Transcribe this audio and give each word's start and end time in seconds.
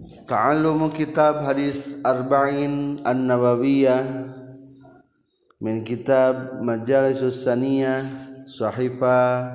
Ta'allumu 0.00 0.88
kitab 0.88 1.44
hadis 1.44 2.00
arba'in 2.00 3.04
an-nawawiyah 3.04 4.32
min 5.60 5.84
kitab 5.84 6.64
majalisus 6.64 7.44
saniyah 7.44 8.00
sahifa 8.48 9.52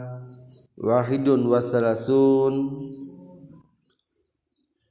wahidun 0.78 1.42
wa 1.42 1.58
salasun. 1.58 2.54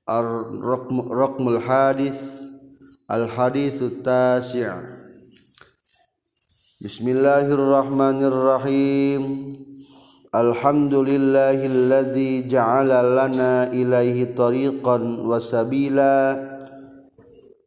Ar-raqmul 0.03 1.63
hadis 1.63 2.51
al-hadithu 3.07 4.03
tasi' 4.03 4.67
Bismillahirrahmanirrahim 6.83 9.23
الحمد 10.36 10.94
لله 10.94 11.66
الذي 11.66 12.48
جعل 12.48 12.92
لنا 13.16 13.68
إليه 13.68 14.36
طريقا 14.36 14.98
وسبيلا 15.24 16.18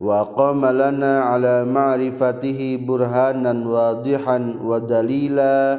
وقام 0.00 0.66
لنا 0.66 1.20
على 1.20 1.64
معرفته 1.64 2.84
برهانا 2.88 3.68
واضحا 3.68 4.54
ودليلا 4.64 5.78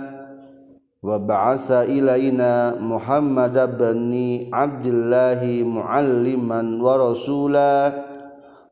وبعث 1.03 1.71
إلينا 1.71 2.75
محمد 2.81 3.77
بن 3.77 4.13
عبد 4.53 4.85
الله 4.85 5.41
معلما 5.69 6.61
ورسولا 6.83 8.03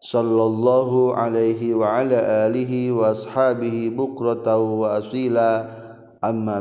صلى 0.02 0.44
الله 0.44 1.16
عليه 1.16 1.74
وعلى 1.74 2.20
آله 2.46 2.92
وأصحابه 2.92 3.92
بكرة 3.98 4.58
وأصيلا 4.58 5.66
أما 6.24 6.60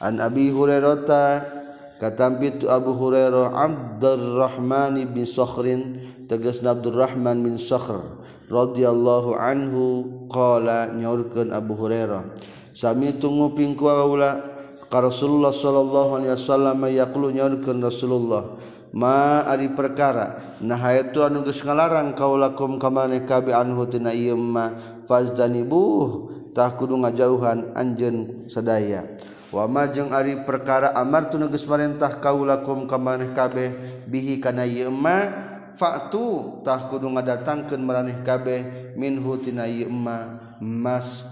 an 0.00 0.16
Abi 0.16 0.48
Hurairata 0.48 1.44
katampitu 2.00 2.72
Abu 2.72 2.96
Hurairah 2.96 3.52
Abdurrahman 3.52 4.96
bin 5.12 5.28
Sakhrin 5.28 6.00
tegas 6.24 6.64
Abdurrahman 6.64 7.44
bin 7.44 7.60
Sakhr 7.60 8.00
radhiyallahu 8.48 9.36
anhu 9.36 9.84
qala 10.32 10.88
nyaurkeun 10.96 11.52
Abu 11.52 11.76
Hurairah 11.76 12.24
sami 12.72 13.12
tunggu 13.20 13.52
pingku 13.52 13.84
kaula 13.84 14.40
ka 14.88 15.04
Rasulullah 15.04 15.52
sallallahu 15.52 16.24
alaihi 16.24 16.32
wasallam 16.32 16.80
yaqulu 16.88 17.36
nyaurkeun 17.36 17.84
Rasulullah 17.84 18.56
ma 18.96 19.44
ari 19.44 19.68
perkara 19.68 20.56
nah 20.64 20.80
itu 20.96 21.20
anu 21.20 21.44
geus 21.44 21.60
ngalarang 21.60 22.16
kaula 22.16 22.56
kum 22.56 22.80
kamane 22.80 23.28
kabe 23.28 23.52
anhu 23.52 23.84
tina 23.84 24.16
ieu 24.16 24.34
ma 24.34 24.72
fazdanibu 25.04 26.40
tah 26.56 26.74
kudu 26.74 26.98
ngajauhan 26.98 27.70
anjeun 27.78 28.50
sadaya. 28.50 29.06
wama 29.50 29.90
jeung 29.90 30.14
Ari 30.14 30.46
perkara 30.46 30.94
Amar 30.94 31.26
tunuges 31.26 31.66
marintah 31.66 32.18
kaulakum 32.22 32.86
kamaneh 32.86 33.34
kabeh 33.34 33.74
bihi 34.06 34.38
kana 34.38 34.66
yema 34.66 35.30
faktutah 35.74 36.90
kudu 36.90 37.06
ngadatangkan 37.10 37.78
meraneh 37.78 38.22
kabeh 38.26 38.94
minhutina 38.98 39.66
yma 39.66 40.38
mas 40.62 41.30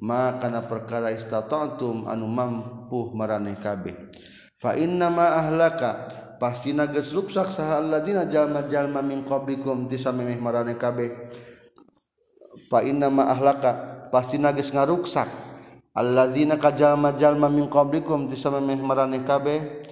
makana 0.00 0.64
perkara 0.64 1.10
istatotum 1.12 2.04
anu 2.06 2.28
mampu 2.28 3.12
meraneh 3.16 3.56
kabeh. 3.56 3.96
Fain 4.56 4.96
nama 4.96 5.36
ahlaka 5.40 6.08
pasti 6.36 6.72
nages 6.72 7.12
luksak 7.12 7.48
sahaladina 7.48 8.28
jalma-jalma 8.28 9.00
min 9.04 9.24
qablikum 9.24 9.88
tisamimih 9.88 10.40
meraneh 10.40 10.76
kabeh. 10.76 11.12
Fain 12.72 12.96
nama 12.96 13.28
ahlaka 13.32 14.08
pasti 14.08 14.40
nages 14.40 14.72
ngaruksak. 14.72 15.28
allazina 15.96 16.60
kajalma-jalma 16.60 17.48
min 17.48 17.72
qablikum 17.72 18.28
tisamameh 18.28 18.76
maraneh 18.76 19.24
kabeh. 19.24 19.88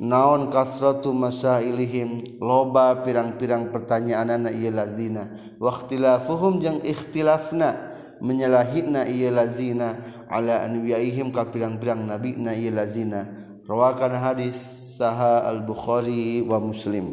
Naon 0.00 0.48
kasratu 0.48 1.12
masailihim 1.12 2.40
loba 2.40 3.04
pirang-pirang 3.04 3.68
pertanyaanana 3.68 4.48
ieu 4.48 4.72
lazina. 4.72 5.28
Waqtilafuhum 5.60 6.56
jeung 6.60 6.80
ikhtilafna 6.80 7.92
menyalahina 8.24 9.04
ieu 9.04 9.28
lazina. 9.28 10.00
Ala 10.32 10.64
anbiyaihim 10.64 11.32
ka 11.36 11.52
pirang-pirang 11.52 12.08
nabi 12.08 12.32
na 12.36 12.56
ieu 12.56 12.72
lazina. 12.72 13.28
Rawakan 13.68 14.16
hadis 14.16 14.56
saha 14.96 15.44
al-bukhari 15.44 16.48
wa 16.48 16.56
muslim. 16.60 17.12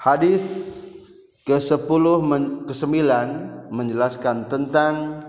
Hadis 0.00 0.44
ke-10 1.44 2.04
ke-9 2.64 2.96
menjelaskan 3.68 4.48
tentang 4.48 5.21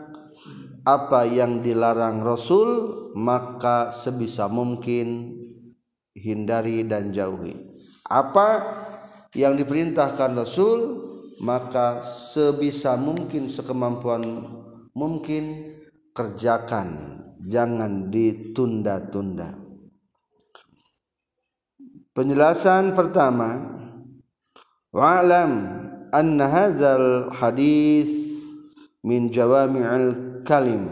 apa 0.83 1.23
yang 1.23 1.63
dilarang 1.63 2.19
Rasul 2.19 2.69
maka 3.15 3.95
sebisa 3.95 4.51
mungkin 4.51 5.39
hindari 6.11 6.83
dan 6.83 7.15
jauhi. 7.15 7.55
Apa 8.11 8.67
yang 9.31 9.55
diperintahkan 9.55 10.35
Rasul 10.35 10.79
maka 11.39 12.03
sebisa 12.03 12.99
mungkin 12.99 13.47
sekemampuan 13.47 14.23
mungkin 14.91 15.71
kerjakan. 16.11 17.19
Jangan 17.43 18.07
ditunda-tunda. 18.07 19.51
Penjelasan 22.15 22.95
pertama 22.95 23.57
wa'lam 24.95 25.51
anna 26.13 26.47
hadis 27.35 28.32
min 29.03 29.27
jawami'il 29.29 30.41
kalim. 30.47 30.87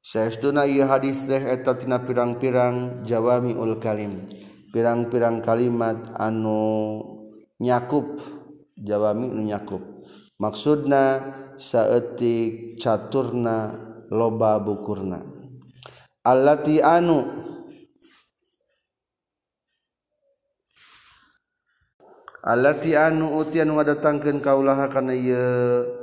Saestuna 0.00 0.64
ieu 0.64 0.88
hadis 0.88 1.28
teh 1.28 1.40
eta 1.52 1.76
tina 1.76 2.00
pirang-pirang 2.00 3.04
jawamiul 3.04 3.76
kalim. 3.76 4.24
Pirang-pirang 4.72 5.44
kalimat 5.44 6.00
anu 6.16 7.04
nyakup 7.60 8.16
jawami 8.80 9.28
anu 9.28 9.42
nyakup. 9.44 9.82
Maksudna 10.40 11.20
saeutik 11.60 12.80
caturna 12.80 13.76
loba 14.08 14.56
bukurna. 14.64 15.20
Allati 16.24 16.80
anu 16.80 17.24
allati 22.40 22.96
anu 22.96 23.36
utian 23.44 23.76
ngadatangkeun 23.76 24.40
kaulaha 24.40 24.88
kana 24.88 25.12
ieu 25.12 25.97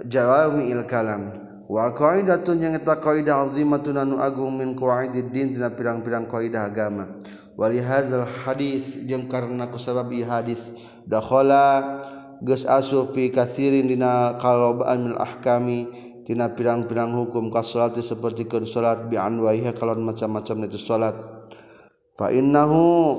jawamiil 0.00 0.88
kalam. 0.88 1.32
Wa 1.68 1.92
qaidatun 1.92 2.60
yang 2.60 2.74
eta 2.76 3.00
qaidah 3.00 3.48
azimatun 3.48 3.96
anu 3.96 4.16
agung 4.20 4.52
min 4.56 4.76
qaididdin 4.76 5.56
tina 5.56 5.72
pirang-pirang 5.72 6.28
qaidah 6.28 6.68
agama. 6.68 7.16
Wali 7.56 7.80
hadzal 7.84 8.24
hadis 8.24 8.96
jeung 9.04 9.28
karena 9.28 9.68
kusabab 9.68 10.08
ieu 10.08 10.24
hadis 10.24 10.72
dakhala 11.04 12.00
geus 12.40 12.64
asup 12.64 13.12
fi 13.12 13.28
katsirin 13.28 13.88
dina 13.88 14.40
qalobaan 14.40 15.12
mil 15.12 15.16
ahkami 15.20 15.88
tina 16.24 16.48
pirang-pirang 16.48 17.12
hukum 17.12 17.52
ka 17.52 17.60
salat 17.60 17.96
seperti 18.00 18.48
keun 18.48 18.64
salat 18.64 19.04
bi 19.08 19.20
anwaiha 19.20 19.76
kalon 19.76 20.00
macam-macam 20.00 20.64
itu 20.64 20.80
salat. 20.80 21.16
Fa 22.16 22.32
innahu 22.32 23.16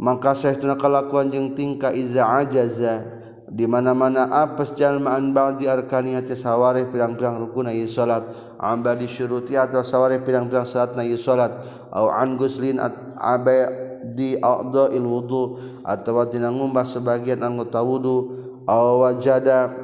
maka 0.00 0.32
saestuna 0.32 0.76
kalakuan 0.80 1.32
jeung 1.32 1.52
tingkah 1.52 1.92
iza 1.92 2.24
ajaza 2.40 3.21
di 3.52 3.68
mana-mana 3.68 4.32
apes 4.32 4.72
jalmaan 4.72 5.36
ba'di 5.36 5.68
arkaniya 5.68 6.24
tasawari 6.24 6.88
pirang-pirang 6.88 7.36
rukun 7.36 7.68
ayu 7.68 7.84
salat 7.84 8.24
amba 8.56 8.96
di 8.96 9.04
syuruti 9.04 9.60
atau 9.60 9.84
sawari 9.84 10.24
pirang-pirang 10.24 10.64
salat 10.64 10.96
na 10.96 11.04
ayu 11.04 11.20
salat 11.20 11.52
au 11.92 12.08
an 12.08 12.40
guslin 12.40 12.80
abai 13.20 13.92
di 14.02 14.34
a'dha'il 14.34 15.06
wudu 15.06 15.56
atau 15.86 16.26
tina 16.26 16.50
ngumbah 16.50 16.82
sebagian 16.82 17.40
anggota 17.40 17.80
wudu. 17.80 18.50
Au 18.66 19.02
wajada 19.02 19.74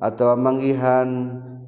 atau 0.00 0.36
manggihan 0.36 1.08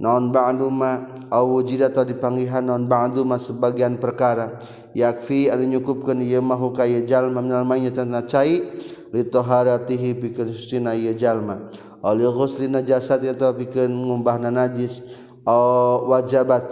non 0.00 0.32
ba'duma. 0.32 1.20
Au 1.28 1.60
wujida 1.60 1.92
atau 1.92 2.08
dipanggihan 2.08 2.64
non 2.64 2.88
ba'duma 2.88 3.36
sebagian 3.36 4.00
perkara. 4.00 4.56
Yakfi 4.96 5.52
anu 5.52 5.68
nyukupkeun 5.68 6.24
ieu 6.24 6.40
mahu 6.40 6.72
ka 6.72 6.88
ye 6.88 7.04
jalma 7.04 7.44
minal 7.44 7.68
mayyit 7.68 8.00
cai. 8.24 8.64
litoharatihi 9.12 10.18
pikeun 10.18 10.48
sucina 10.52 10.92
ieu 10.92 11.14
jalma. 11.14 11.68
Aw 12.02 12.12
li 12.14 12.24
jasad 12.24 12.70
najasat 12.70 13.20
eta 13.24 13.50
pikeun 13.56 13.90
ngumbahna 13.90 14.50
najis 14.52 15.02
aw 15.48 16.04
wajabat 16.06 16.68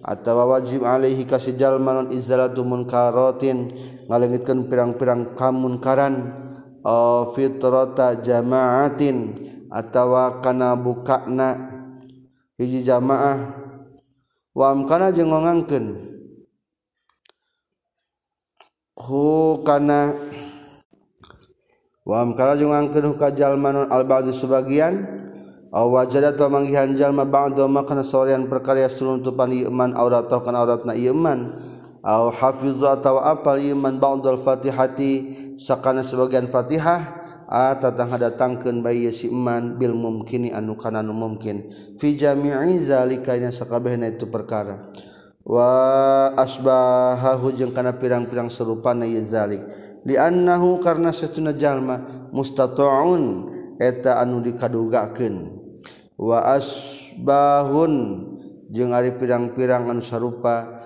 atawa 0.00 0.56
wajib 0.56 0.86
alaihi 0.86 1.28
kasih 1.28 1.58
jalma 1.58 1.92
non 1.92 2.08
izalatu 2.08 2.64
munkaratin 2.64 3.68
ngalengitkeun 4.08 4.66
pirang-pirang 4.70 5.36
kamunkaran 5.36 6.32
aw 6.80 7.28
fitrata 7.36 8.16
jamaatin 8.16 9.36
atawa 9.68 10.40
kana 10.40 10.72
bukana 10.74 11.48
hiji 12.56 12.80
jamaah 12.80 13.60
wa 14.56 14.66
amkana 14.72 15.12
jeung 15.12 15.30
ngongangkeun? 15.30 15.86
Hu 19.00 19.60
kana 19.64 20.12
waamkalajungangkenuhkajalmanon 22.08 23.88
al-ba'du 23.92 24.32
sebagian 24.32 25.04
aw 25.70 25.86
wajada 25.86 26.34
atau 26.34 26.50
manggihan 26.50 26.90
jalma 26.96 27.22
ba'du 27.28 27.68
makna 27.70 28.02
sorean 28.02 28.50
perkara 28.50 28.82
yasturuntupan 28.84 29.52
ieu 29.54 29.70
man 29.70 29.94
aurat 29.94 30.26
atau 30.26 30.42
kana 30.42 30.64
auratna 30.64 30.98
ieu 30.98 31.14
man 31.14 31.46
aw 32.00 32.32
hafizu 32.32 32.88
atau 32.88 33.20
apal 33.20 33.60
ieu 33.60 33.78
man 33.78 34.00
ba'dul 34.00 34.40
fatihati 34.40 35.36
sakana 35.60 36.00
sebagian 36.02 36.48
fatihah 36.50 37.20
atatang 37.50 38.14
datangkeun 38.14 38.78
bayi 38.78 39.10
si 39.10 39.26
iman 39.26 39.74
bil 39.74 39.90
mumkini 39.90 40.54
anu 40.54 40.78
kana 40.78 41.02
nu 41.02 41.10
mumkin. 41.10 41.66
Fi 41.98 42.14
jami'i 42.14 42.78
zalika 42.78 43.34
nya 43.34 43.50
sakabehna 43.50 44.06
itu 44.06 44.30
perkara. 44.30 44.94
Wa 45.42 46.30
asbahahu 46.38 47.50
jeung 47.58 47.74
kana 47.74 47.98
pirang-pirang 47.98 48.46
serupana 48.46 49.02
ieu 49.02 49.18
zalik. 49.26 49.66
diannahu 50.06 50.80
karena 50.80 51.12
setuna 51.12 51.52
jalma 51.52 52.02
mustatoun 52.32 53.50
eta 53.80 54.20
anu 54.20 54.40
dikadugaken 54.44 55.60
waasbahun 56.20 57.94
jeung 58.70 58.94
ari 58.94 59.16
pirang-pirang 59.16 59.90
anu 59.90 60.04
sarupa. 60.04 60.80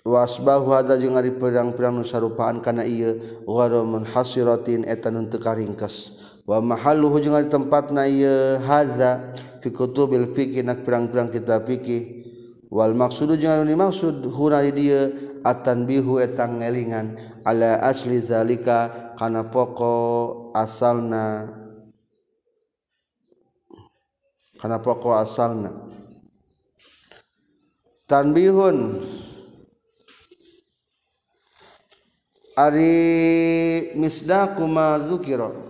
Wasbahu 0.00 0.72
ada 0.72 0.96
jeung 0.96 1.12
ari 1.20 1.28
pirang-pirang 1.28 2.00
anu 2.00 2.08
sarupaan 2.08 2.64
kana 2.64 2.88
ieu 2.88 3.20
gharamun 3.44 4.08
hasiratin 4.08 4.88
eta 4.88 5.12
nu 5.12 5.28
teu 5.28 5.36
karingkes 5.36 6.16
wa 6.48 6.56
mahalluhu 6.56 7.20
jeung 7.20 7.36
ari 7.36 7.52
tempatna 7.52 8.08
ieu 8.08 8.56
haza 8.64 9.36
fi 9.60 9.68
kutubil 9.68 10.32
fiqh 10.32 10.64
nak 10.64 10.88
pirang-pirang 10.88 11.28
kitab 11.28 11.68
fikih 11.68 12.19
wal 12.70 12.94
maksudu 12.94 13.34
jeung 13.34 13.50
anu 13.60 13.66
dimaksud 13.66 14.30
huna 14.30 14.62
di 14.62 14.70
dieu 14.70 15.10
at-tanbihu 15.42 16.22
eta 16.22 16.46
ngelingan 16.46 17.18
ala 17.42 17.82
asli 17.82 18.22
zalika 18.22 19.12
kana 19.18 19.42
pokok 19.50 20.54
asalna 20.54 21.50
kana 24.60 24.76
pokok 24.78 25.16
asalna. 25.16 25.72
Tanbihun. 28.04 29.00
Ari 32.58 33.94
misdaku 33.96 34.66
ma 34.68 34.98
zukiro 35.00 35.64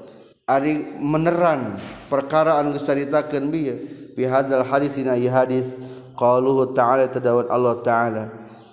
Ari 0.48 0.98
meneran 0.98 1.78
perkara 2.10 2.58
anu 2.58 2.74
geus 2.74 2.82
caritakeun 2.82 3.46
bieu 3.52 3.78
fi 4.18 4.26
hadzal 4.26 4.66
hadis 4.66 4.98
ina 4.98 5.14
ieu 5.14 5.30
hadis 5.30 5.78
qaluhu 6.20 6.76
ta'ala 6.76 7.08
tadawan 7.08 7.48
Allah 7.48 7.80
ta'ala. 7.80 8.24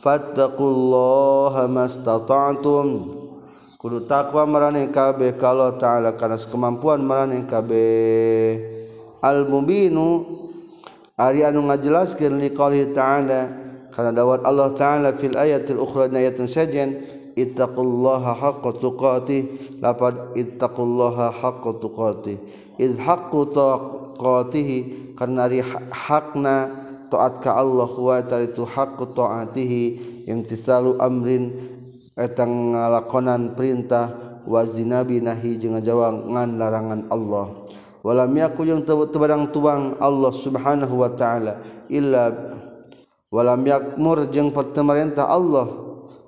Fattaqullaha 0.03 1.63
mastata'tum. 1.71 2.87
Kudu 3.79 4.03
takwa 4.03 4.43
marane 4.43 4.91
kabeh 4.91 5.39
ka 5.39 5.55
Allah 5.55 5.71
ta'ala 5.79 6.09
kana 6.19 6.35
kemampuan 6.35 6.99
marane 6.99 7.47
kabeh. 7.47 8.75
Al 9.23 9.47
mubinu 9.47 10.27
ari 11.15 11.47
anu 11.47 11.63
ngajelaskeun 11.71 12.35
li 12.43 12.51
qouli 12.51 12.91
ta'ala 12.91 13.47
kana 13.95 14.11
dawat 14.11 14.43
Allah 14.43 14.75
ta'ala 14.75 15.15
fil 15.15 15.39
ayatil 15.39 15.81
ukhra 15.81 16.11
ayatun 16.11 16.45
sajan 16.45 16.99
ittaqullaha 17.33 18.35
haqqa 18.37 18.69
tuqatih. 18.75 19.77
Lapad 19.79 20.35
ittaqullaha 20.35 21.31
haqqa 21.31 21.71
tuqatih. 21.81 22.37
Iz 22.77 23.01
haqqu 23.01 23.49
tuqatihi 23.57 24.77
karena 25.17 25.49
ri 25.49 25.65
hakna 25.89 26.85
taat 27.07 27.39
ka 27.39 27.55
Allah 27.55 27.89
wa 27.89 28.19
itu 28.19 28.63
haqqu 28.67 29.15
taatihi 29.15 29.83
imtisalu 30.27 30.99
amrin 30.99 31.55
eta 32.17 32.43
ngalakonan 32.43 33.53
perintah 33.53 34.41
wa 34.47 34.63
zinabi 34.63 35.19
nahi 35.21 35.59
jeung 35.59 35.75
ngajawangan 35.77 36.49
larangan 36.55 37.01
Allah. 37.11 37.67
Walam 38.05 38.31
yaku 38.39 38.63
yang 38.63 38.87
tebarang 38.87 39.51
tuang 39.51 39.99
Allah 39.99 40.31
subhanahu 40.31 40.95
wa 40.95 41.11
ta'ala 41.11 41.59
illa 41.91 42.31
walam 43.27 43.67
yakmur 43.67 44.31
jeung 44.31 44.55
pemerintah 44.55 45.27
Allah 45.27 45.67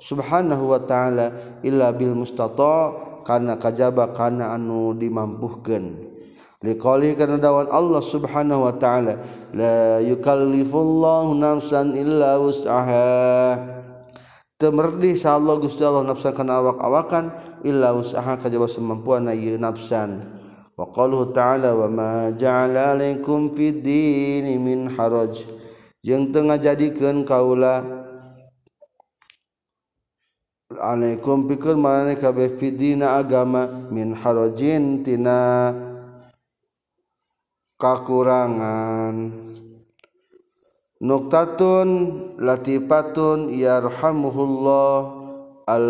subhanahu 0.04 0.76
wa 0.76 0.80
ta'ala 0.84 1.32
illa 1.64 1.96
bil 1.96 2.20
mustata 2.20 2.92
kana 3.24 3.56
kajaba 3.56 4.12
kana 4.12 4.52
anu 4.52 4.92
dimampuhkeun. 4.92 6.19
liqali 6.60 7.16
karena 7.16 7.40
dawan 7.40 7.72
Allah 7.72 8.04
subhanahu 8.04 8.68
wa 8.68 8.74
ta'ala. 8.76 9.20
La 9.56 10.04
yukallifullahu 10.04 11.36
nafsan 11.40 11.96
illa 11.96 12.36
wus'aha. 12.36 13.80
Temerdi 14.60 15.16
sa 15.16 15.40
Allah 15.40 15.56
Gusti 15.56 15.88
Allah 15.88 16.04
nafsan 16.04 16.36
kana 16.36 16.60
awak-awakan 16.60 17.32
illa 17.64 17.96
usaha 17.96 18.36
kajaba 18.36 18.68
semampuan 18.68 19.24
na 19.24 19.32
ieu 19.32 19.56
nafsan. 19.56 20.20
Wa 20.76 20.92
qaluhu 20.92 21.32
ta'ala 21.32 21.72
wa 21.80 21.88
ma 21.88 22.12
ja'ala 22.36 22.92
alaikum 22.92 23.56
fid 23.56 23.80
dini 23.80 24.60
min 24.60 24.92
haraj. 25.00 25.48
Yang 26.04 26.24
tengah 26.36 26.60
jadikan 26.60 27.24
kaula 27.24 27.88
alaikum 30.76 31.48
pikeun 31.48 31.80
mana 31.80 32.16
kabeh 32.20 32.52
fid 32.60 32.80
agama 33.00 33.64
min 33.96 34.12
harajin 34.12 35.08
tina 35.08 35.72
kakurangan 37.80 39.32
nuktatun 41.00 41.88
latifatun 42.36 43.56
yarhamuhullah 43.56 45.00
al 45.64 45.88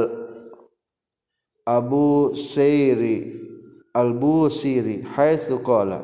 Abu 1.66 2.38
Siri 2.38 3.42
al 3.94 4.14
Busiri 4.14 5.02
haitsu 5.02 5.62
qala. 5.66 6.02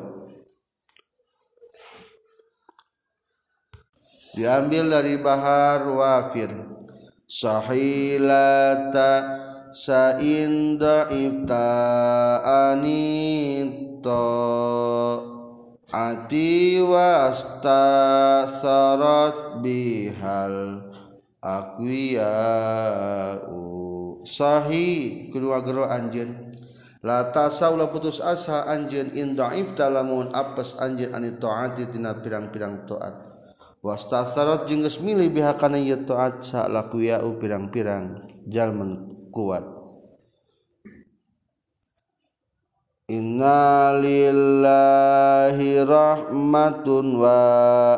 Diambil 4.36 4.92
dari 4.92 5.16
Bahar 5.16 5.88
Wafir. 5.90 6.52
Sahilata 7.26 9.10
sain 9.74 10.78
dhaifta 10.78 11.66
anito 12.70 14.14
ati 15.90 16.82
wasta 16.82 17.82
sarat 18.50 19.62
bihal 19.62 20.82
akwiya 21.38 22.34
sahi 24.26 25.30
kedua 25.30 25.62
gero 25.62 25.86
anjeun. 25.86 26.50
La 27.06 27.30
tasawla 27.30 27.86
putus 27.86 28.18
asa 28.18 28.66
anjeun 28.66 29.14
in 29.14 29.38
dhaif 29.38 29.78
talamun 29.78 30.34
apes 30.34 30.74
anjeun 30.82 31.14
ani 31.14 31.38
taati 31.38 31.86
tina 31.86 32.18
pirang-pirang 32.18 32.82
taat. 32.82 33.14
Wasta 33.78 34.26
sarat 34.26 34.66
jeung 34.66 34.82
geus 34.82 34.98
milih 34.98 35.30
biha 35.30 35.54
kana 35.54 35.78
ieu 35.78 36.02
taat 36.02 36.42
sa 36.42 36.66
lakuya 36.66 37.22
pirang-pirang. 37.22 38.26
Jalma 38.50 39.06
kuat. 39.30 39.75
Innalillahi 43.06 44.34
rahmatun 45.86 47.22
wa 47.22 47.94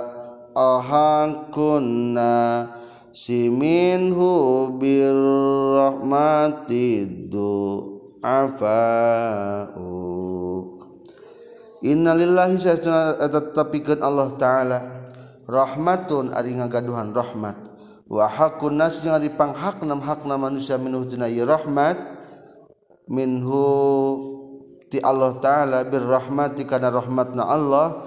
ahangkunna 0.53 2.69
siminhu 3.17 4.69
birrahmati 4.77 7.09
du'afa'u. 7.33 8.21
Innalillahi 11.89 12.61
sesuna 12.61 13.17
tetepikeun 13.17 14.05
Allah 14.05 14.29
taala. 14.37 15.09
Rahmatun 15.49 16.37
ari 16.37 16.53
ngagaduhan 16.53 17.17
rahmat. 17.17 17.57
Wa 18.13 18.29
hakun 18.29 18.77
nas 18.77 19.01
jeung 19.01 19.17
ari 19.17 19.33
panghakna 19.33 19.97
hakna 20.05 20.37
manusia 20.37 20.77
minuh 20.77 21.09
tina 21.09 21.33
rahmat. 21.33 21.97
Minhu 23.09 24.37
ti 24.89 24.99
Allah 25.05 25.37
taala 25.39 25.85
birrahmati 25.85 26.65
kana 26.65 26.89
rahmatna 26.89 27.45
Allah 27.45 28.03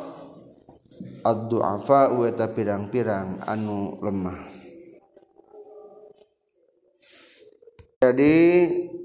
ad-du'afa 1.22 2.10
eta 2.26 2.50
pirang-pirang 2.50 3.46
anu 3.46 4.02
lemah. 4.02 4.38
Jadi 8.02 8.38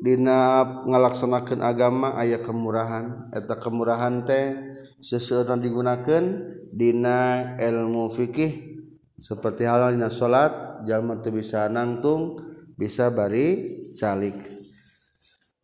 dina 0.00 0.64
ngalaksanakeun 0.88 1.60
agama 1.60 2.16
aya 2.16 2.40
kemurahan. 2.40 3.28
Eta 3.28 3.60
kemurahan 3.60 4.24
teh 4.24 4.56
seseorang 5.04 5.60
digunakan 5.60 6.24
dina 6.72 7.52
ilmu 7.60 8.08
fikih 8.08 8.80
seperti 9.20 9.68
halal 9.68 9.92
dina 9.92 10.08
salat 10.08 10.80
jalma 10.88 11.20
teu 11.20 11.36
bisa 11.36 11.68
nangtung 11.68 12.40
bisa 12.80 13.12
bari 13.12 13.76
calik. 14.00 14.55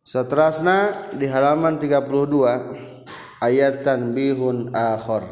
Seterusnya 0.03 0.91
di 1.15 1.31
halaman 1.31 1.79
32 1.79 3.39
ayat 3.39 3.87
tanbihun 3.87 4.75
akhor. 4.75 5.23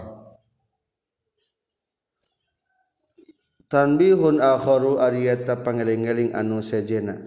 Tanbihun 3.67 4.39
akhoru 4.39 5.03
ariyata 5.03 5.59
pangeling-eling 5.59 6.31
anu 6.31 6.63
sejena. 6.63 7.19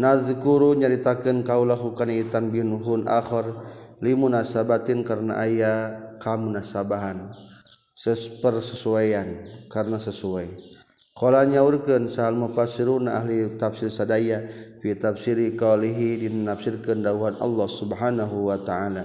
Nazkuru 0.00 0.72
nyaritakeun 0.72 1.44
kaulahu 1.44 1.92
kana 1.92 2.16
tanbihun 2.32 3.04
akhor 3.04 3.60
limunasabatin 4.00 5.04
karena 5.04 5.36
aya 5.36 5.72
kamunasabahan. 6.16 7.36
Sesuaian 7.92 9.28
karena 9.68 10.00
sesuai. 10.00 10.69
Nya 11.20 11.60
urken 11.60 12.08
sal 12.08 12.32
mufasirun 12.32 13.04
ahli 13.04 13.60
tafsir 13.60 13.92
sadaya 13.92 14.48
fi 14.80 14.96
tafsiri 14.96 15.52
qalihi 15.52 16.24
dinafsirkeun 16.24 17.04
dawuhan 17.04 17.36
Allah 17.36 17.68
Subhanahu 17.68 18.48
wa 18.48 18.56
ta'ala. 18.56 19.04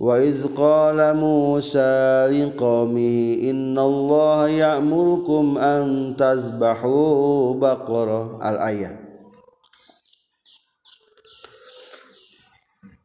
Wa 0.00 0.16
iz 0.18 0.42
qala 0.56 1.12
Musa 1.12 2.24
liqaumihi 2.32 3.52
innallaha 3.52 4.48
ya'murukum 4.48 5.60
an 5.60 6.16
tazbahu 6.16 7.54
baqarah 7.60 8.40
al 8.40 8.58
ayat 8.64 9.04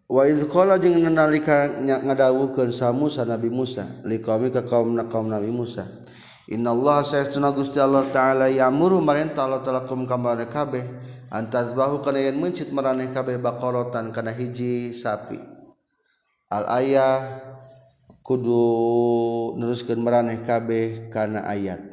wa 0.10 0.26
iz 0.26 0.42
qala 0.50 0.82
jeung 0.82 1.06
nalika 1.06 1.70
ngadawuhkeun 1.86 2.74
sa 2.74 2.90
Musa 2.90 3.30
Nabi 3.30 3.54
Musa 3.54 3.86
liqaumi 4.10 4.50
ka 4.50 4.66
kaum 4.66 4.98
Nabi 4.98 5.54
Musa 5.54 5.86
Inallah 6.50 7.06
saya 7.06 7.30
tuna 7.30 7.54
Gusti 7.54 7.78
Allah 7.78 8.10
taala 8.10 8.50
yamuru 8.50 8.98
marenta 9.06 9.46
Allah 9.46 9.62
taala 9.62 9.86
kum 9.86 10.10
kamane 10.10 10.50
kabeh. 10.50 10.82
Antas 11.30 11.78
bahu 11.78 12.02
kana 12.02 12.18
yen 12.26 12.42
mencit 12.42 12.74
maraneh 12.74 13.14
kabeh 13.14 13.38
baqaratan 13.38 14.10
kana 14.10 14.34
hiji 14.34 14.90
sapi. 14.90 15.38
Al 16.50 16.66
ayah 16.82 17.22
kudu 18.26 18.66
neruskeun 19.62 20.02
maraneh 20.02 20.42
kabeh 20.42 21.14
kana 21.14 21.46
ayat. 21.46 21.86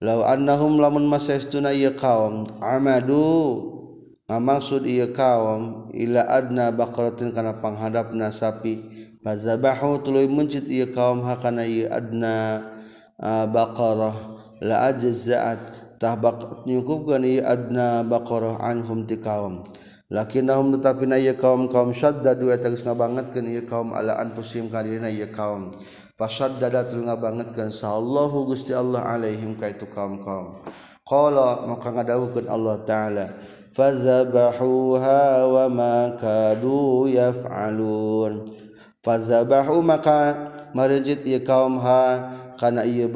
Law 0.00 0.24
annahum 0.24 0.80
lamun 0.80 1.04
masastuna 1.04 1.76
ieu 1.76 1.92
kaum 1.92 2.48
amadu. 2.64 3.76
Ngamaksud 4.24 4.88
ieu 4.88 5.12
kaum 5.12 5.92
ila 5.92 6.24
adna 6.32 6.72
baqaratin 6.72 7.28
kana 7.28 7.60
panghadapna 7.60 8.32
sapi. 8.32 8.80
Fazabahu 9.20 10.00
tuluy 10.00 10.32
mencit 10.32 10.64
ieu 10.64 10.88
kaum 10.88 11.20
hakana 11.28 11.68
ieu 11.68 11.92
adna 11.92 12.72
Baqarah 13.20 14.16
la 14.60 14.92
ajzaat. 14.92 15.84
Tah 15.96 16.12
bak 16.12 16.68
nyukupkeun 16.68 17.24
ieu 17.24 17.40
adna 17.40 18.04
Baqarah 18.04 18.60
anhum 18.60 19.08
ti 19.08 19.16
kaum. 19.16 19.64
Lakinnahum 20.12 20.76
tetapi 20.76 21.08
ieu 21.16 21.32
kaum 21.32 21.72
kaum 21.72 21.96
syaddadu 21.96 22.52
eta 22.52 22.68
geus 22.68 22.84
ngabangetkeun 22.84 23.48
ieu 23.48 23.64
kaum 23.64 23.96
ala 23.96 24.20
anfusihim 24.20 24.68
ka 24.68 24.84
dirinya 24.84 25.08
ieu 25.08 25.32
kaum. 25.32 25.72
Fasaddada 26.16 26.84
tul 26.84 27.08
ngabangetkeun 27.08 27.72
sallallahu 27.72 28.48
Gusti 28.48 28.76
Allah 28.76 29.04
alaihim 29.04 29.56
ka 29.56 29.68
itu 29.72 29.88
kaum-kaum. 29.88 30.64
Qala 31.04 31.64
maka 31.68 31.92
ngadawukeun 31.92 32.48
Allah 32.48 32.76
taala 32.84 33.26
fazabahuha 33.72 35.44
wa 35.44 35.64
ma 35.68 36.16
kadu 36.16 37.08
yaf'alun. 37.08 38.65
Fazabahu 39.06 39.78
maka 39.86 40.50
marejit 40.74 41.22
ieu 41.22 41.38
kaum 41.46 41.78
ha 41.78 42.34
karena 42.58 42.82
ia 42.82 43.06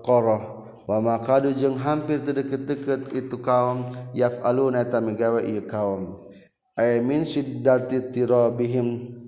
qoroh 0.00 0.64
wa 0.88 1.04
makadu 1.04 1.52
jeung 1.52 1.76
hampir 1.76 2.24
terdekat-dekat 2.24 3.12
itu 3.12 3.36
kaum 3.44 3.84
yaf'aluna 4.16 4.88
ta 4.88 5.04
megawe 5.04 5.44
ieu 5.44 5.68
kaum. 5.68 6.16
Ay 6.78 7.04
min 7.04 7.28
shiddati 7.28 8.08
tirabihim. 8.08 9.20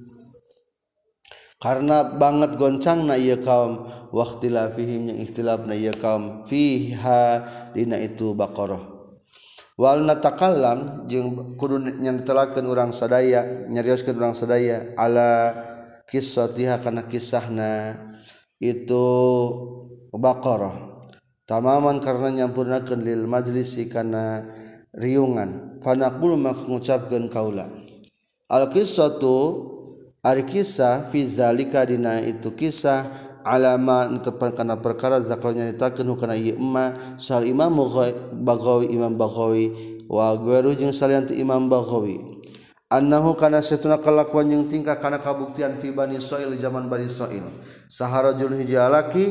Karena 1.61 2.01
banget 2.17 2.57
goncangna 2.57 3.21
ieu 3.21 3.37
kaum 3.45 3.85
waqtilafihim 4.09 5.13
yang 5.13 5.19
ikhtilafna 5.21 5.77
ieu 5.77 5.93
kaum 5.93 6.49
fiha 6.49 7.45
dina 7.77 8.01
itu 8.01 8.33
baqarah. 8.33 8.81
Wal 9.77 10.09
natakallam 10.09 11.05
jeung 11.13 11.61
kudu 11.61 11.77
nyantelakeun 11.81 12.65
urang 12.65 12.93
sadaya 12.97 13.69
nyarioskeun 13.69 14.17
urang 14.17 14.33
sadaya 14.33 14.97
ala 14.97 15.53
kisatiha 16.11 16.83
kana 16.83 17.07
kisahna 17.07 17.95
itu 18.59 19.07
baqarah. 20.11 20.99
Tamaman 21.47 22.03
karena 22.03 22.43
nyampurnakeun 22.43 23.07
lil 23.07 23.31
majlisi 23.31 23.87
kana 23.87 24.43
riungan. 24.95 25.79
Fanaqulu 25.83 26.35
maka 26.35 26.67
ngucapkeun 26.67 27.31
kaula. 27.31 27.71
Al 28.51 28.67
qissatu 28.71 29.67
ari 30.23 30.43
kisah 30.43 31.11
fi 31.15 31.23
zalika 31.27 31.87
dina 31.87 32.19
itu 32.23 32.55
kisah 32.55 33.07
alama 33.47 34.07
tepan 34.21 34.53
kana 34.53 34.79
perkara 34.79 35.19
zakar 35.23 35.55
nyaritakeun 35.55 36.15
kana 36.19 36.35
ieu 36.35 36.59
emma. 36.59 36.95
Sal 37.19 37.47
imam 37.47 37.75
Baghawi 38.31 38.91
imam 38.95 39.15
Baghawi 39.15 39.71
wa 40.11 40.35
gueru 40.39 40.75
jeung 40.75 40.95
salian 40.95 41.27
imam 41.35 41.71
Baghawi 41.71 42.30
annahu 42.91 43.39
kana 43.39 43.63
satuna 43.63 44.03
kalakuan 44.03 44.51
jeung 44.51 44.67
tingkah 44.67 44.99
kana 44.99 45.23
kabuktian 45.23 45.79
fi 45.79 45.95
bani 45.95 46.19
Israil 46.19 46.51
zaman 46.59 46.91
bani 46.91 47.07
Israil 47.07 47.47
saharajul 47.87 48.59
hijalaki 48.59 49.31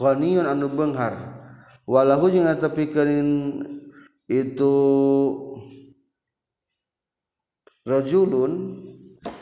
qaniyun 0.00 0.48
anu 0.48 0.72
benghar. 0.72 1.14
Walahu 1.84 2.32
jeung 2.32 2.48
atepikeun 2.48 3.20
itu 4.30 4.74
rajulun 7.84 8.80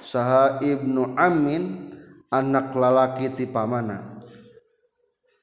saha 0.03 0.59
ibnu 0.65 1.15
amin 1.15 1.93
anak 2.33 2.75
lalaki 2.75 3.31
ti 3.37 3.45
pamana. 3.47 4.19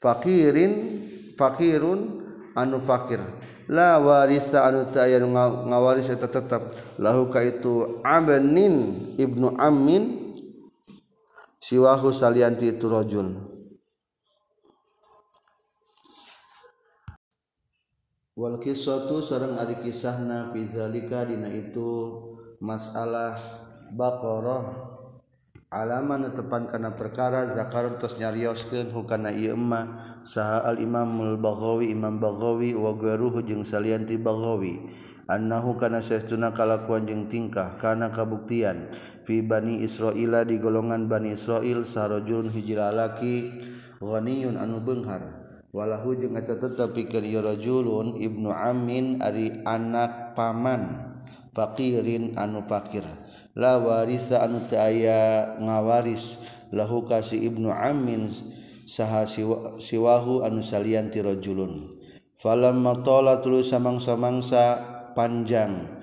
Fakirin 0.02 1.02
fakirun 1.38 2.28
anu 2.58 2.82
fakir. 2.82 3.22
La 3.68 4.00
warisa 4.00 4.64
anu 4.64 4.88
teu 4.90 5.04
aya 5.04 5.20
ngawaris 5.24 6.12
eta 6.12 6.28
tetep. 6.28 6.64
Lahu 6.98 7.28
ka 7.28 7.44
itu 7.44 8.02
abanin 8.02 8.96
ibnu 9.20 9.54
amin 9.60 10.34
siwahu 11.60 12.12
salianti 12.16 12.72
itu 12.72 12.88
rajul. 12.88 13.28
Wal 18.38 18.62
kisatu 18.62 19.18
sareng 19.20 19.58
ari 19.58 19.82
kisahna 19.82 20.54
fi 20.54 20.62
zalika 20.70 21.26
dina 21.26 21.50
itu 21.50 22.22
masalah 22.62 23.34
baqarah 23.98 24.97
alaman 25.68 26.32
tepan 26.32 26.64
kana 26.64 26.96
perkara 26.96 27.52
zakar 27.52 28.00
tos 28.00 28.16
nyarioskeun 28.16 28.92
hukana 28.96 29.36
ieu 29.36 29.56
emma. 29.56 30.00
Saha 30.24 30.64
al 30.64 30.80
imam 30.80 31.20
al 31.24 31.36
baghawi 31.36 31.92
imam 31.92 32.20
baghawi 32.20 32.72
wa 32.72 32.96
gharuhu 32.96 33.44
jeung 33.44 33.68
salian 33.68 34.08
ti 34.08 34.16
baghawi. 34.16 34.88
Annahu 35.28 35.76
kana 35.76 36.00
saestuna 36.00 36.56
kalakuan 36.56 37.04
jeung 37.04 37.28
tingkah 37.28 37.76
kana 37.76 38.08
kabuktian. 38.16 38.88
Fi 39.28 39.44
bani 39.44 39.84
israila 39.84 40.48
di 40.48 40.56
golongan 40.56 41.12
bani 41.12 41.36
israil 41.36 41.84
sarojun 41.84 42.48
hiji 42.48 42.80
lalaki 42.80 43.52
ghaniyun 44.00 44.56
anu 44.56 44.80
beunghar 44.80 45.20
walahu 45.76 46.16
jeung 46.16 46.40
eta 46.40 46.56
tetep 46.56 46.96
pikeun 46.96 47.28
ieu 47.28 47.44
rajulun 47.44 48.16
ibnu 48.16 48.56
amin 48.56 49.20
ari 49.20 49.68
anak 49.68 50.32
paman 50.32 51.12
faqirin 51.52 52.40
anu 52.40 52.64
fakir. 52.64 53.04
La 53.58 53.82
warisa 53.82 54.46
anu 54.46 54.62
teu 54.70 54.78
aya 54.78 55.58
ngawaris. 55.58 56.46
Lahu 56.68 57.08
kasih 57.08 57.40
ibnu 57.48 57.72
amin 57.72 58.28
saha 58.86 59.24
siwahu 59.80 60.44
anu 60.44 60.62
salianti 60.62 61.24
rajulun. 61.24 61.96
Falamma 62.38 63.02
tala 63.02 63.42
tulu 63.42 63.66
samang-samangsa 63.66 64.78
panjang. 65.18 65.98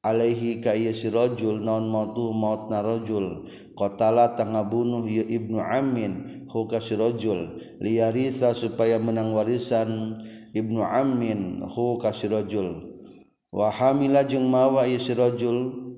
Alaihi 0.00 0.64
ka 0.64 0.72
ieu 0.72 0.96
si 0.96 1.12
rajul 1.12 1.60
naon 1.60 1.92
mautu 1.92 2.32
mautna 2.32 2.80
rajul. 2.80 3.44
Qatala 3.76 4.32
tangabunuh 4.32 5.04
ieu 5.04 5.28
ibnu 5.28 5.60
amin 5.60 6.48
hu 6.48 6.64
ka 6.64 6.80
si 6.80 6.96
rajul. 6.96 7.60
Liyaritha 7.76 8.56
supaya 8.56 8.96
menang 8.96 9.36
warisan 9.36 10.16
ibnu 10.56 10.80
amin 10.80 11.60
hu 11.68 12.00
ka 12.00 12.16
si 12.16 12.32
rajul. 12.32 12.88
Wa 13.52 13.68
hamila 13.68 14.24
jeung 14.24 14.48
mawa 14.48 14.88
ieu 14.88 14.96
si 14.96 15.12
rajul 15.12 15.89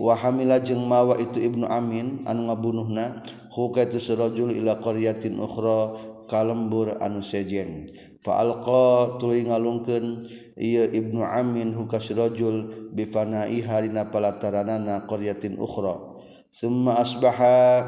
wahamila 0.00 0.60
jeung 0.64 0.84
mawa 0.88 1.20
itu 1.20 1.40
Ibnu 1.40 1.68
Amin 1.68 2.24
anu 2.24 2.48
ngabunuhna 2.48 3.20
huka 3.52 3.84
itu 3.84 4.00
serajul 4.00 4.52
ila 4.52 4.80
qaryatin 4.80 5.36
ukhra 5.36 5.96
kalembur 6.26 6.96
anu 6.98 7.22
sejen. 7.22 7.92
Fa 8.24 8.42
alqa 8.42 9.16
tuluy 9.22 9.46
ngalungkeun 9.46 10.26
ieu 10.58 10.86
Ibnu 10.90 11.22
Amin 11.22 11.76
huka 11.76 12.02
sirajul 12.02 12.90
bi 12.90 13.06
fana'i 13.06 13.62
dina 13.62 14.10
palataranana 14.10 15.06
qaryatin 15.06 15.60
ukhra. 15.60 16.18
Summa 16.50 16.98
asbaha 16.98 17.84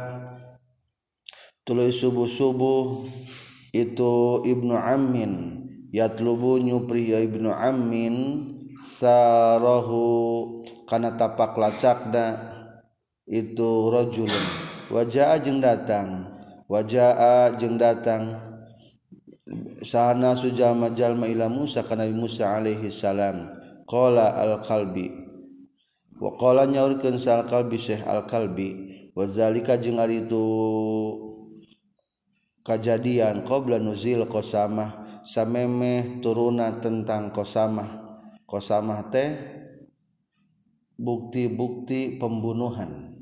tuluy 1.66 1.90
subuh-subuh 1.90 3.08
itu 3.74 4.14
Ibnu 4.46 4.76
Amin 4.76 5.64
yatlubu 5.90 6.60
nyupri 6.62 7.10
ya 7.10 7.18
Ibnu 7.18 7.50
Amin 7.50 8.14
sarahu 8.78 10.62
karena 10.88 11.12
tapak 11.12 11.52
lacakda 11.60 12.56
iturojul 13.28 14.32
wajah 14.88 15.36
ajeng 15.36 15.60
datang. 15.60 16.24
Wajah 16.68 17.12
ajeng 17.48 17.76
datang. 17.80 18.36
Sana 19.80 20.36
sujallma-jalma 20.36 21.24
ila 21.32 21.48
Musa 21.48 21.80
kana 21.80 22.04
Musa 22.12 22.56
alaihi 22.56 22.92
salam. 22.92 23.44
Qala 23.88 24.36
al-qalbi. 24.36 25.08
Wa 26.20 26.36
qala 26.36 26.68
nyaurkeun 26.68 27.16
sal 27.16 27.48
qalbi 27.48 27.80
Syekh 27.80 28.04
al-qalbi. 28.04 28.68
Wa 29.16 29.24
zalika 29.24 29.80
jeung 29.80 29.96
ari 29.96 30.28
itu 30.28 30.44
kejadian 32.68 33.48
qobla 33.48 33.80
nuzil 33.80 34.28
kosamah 34.28 35.24
samemeh 35.24 36.20
turunan 36.20 36.84
tentang 36.84 37.32
kosamah 37.32 38.20
kosamah 38.44 39.08
teh 39.08 39.57
bukti-bukti 40.98 42.18
pembunuhan. 42.18 43.14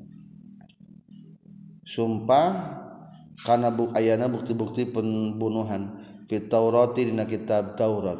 Sumpah 1.87 2.83
karena 3.45 3.69
bu 3.71 3.93
ayana 3.93 4.27
bukti-bukti 4.27 4.89
pembunuhan. 4.89 6.01
Fit 6.27 6.51
Taurati 6.51 7.07
dina 7.07 7.23
kitab 7.23 7.79
Taurat. 7.79 8.19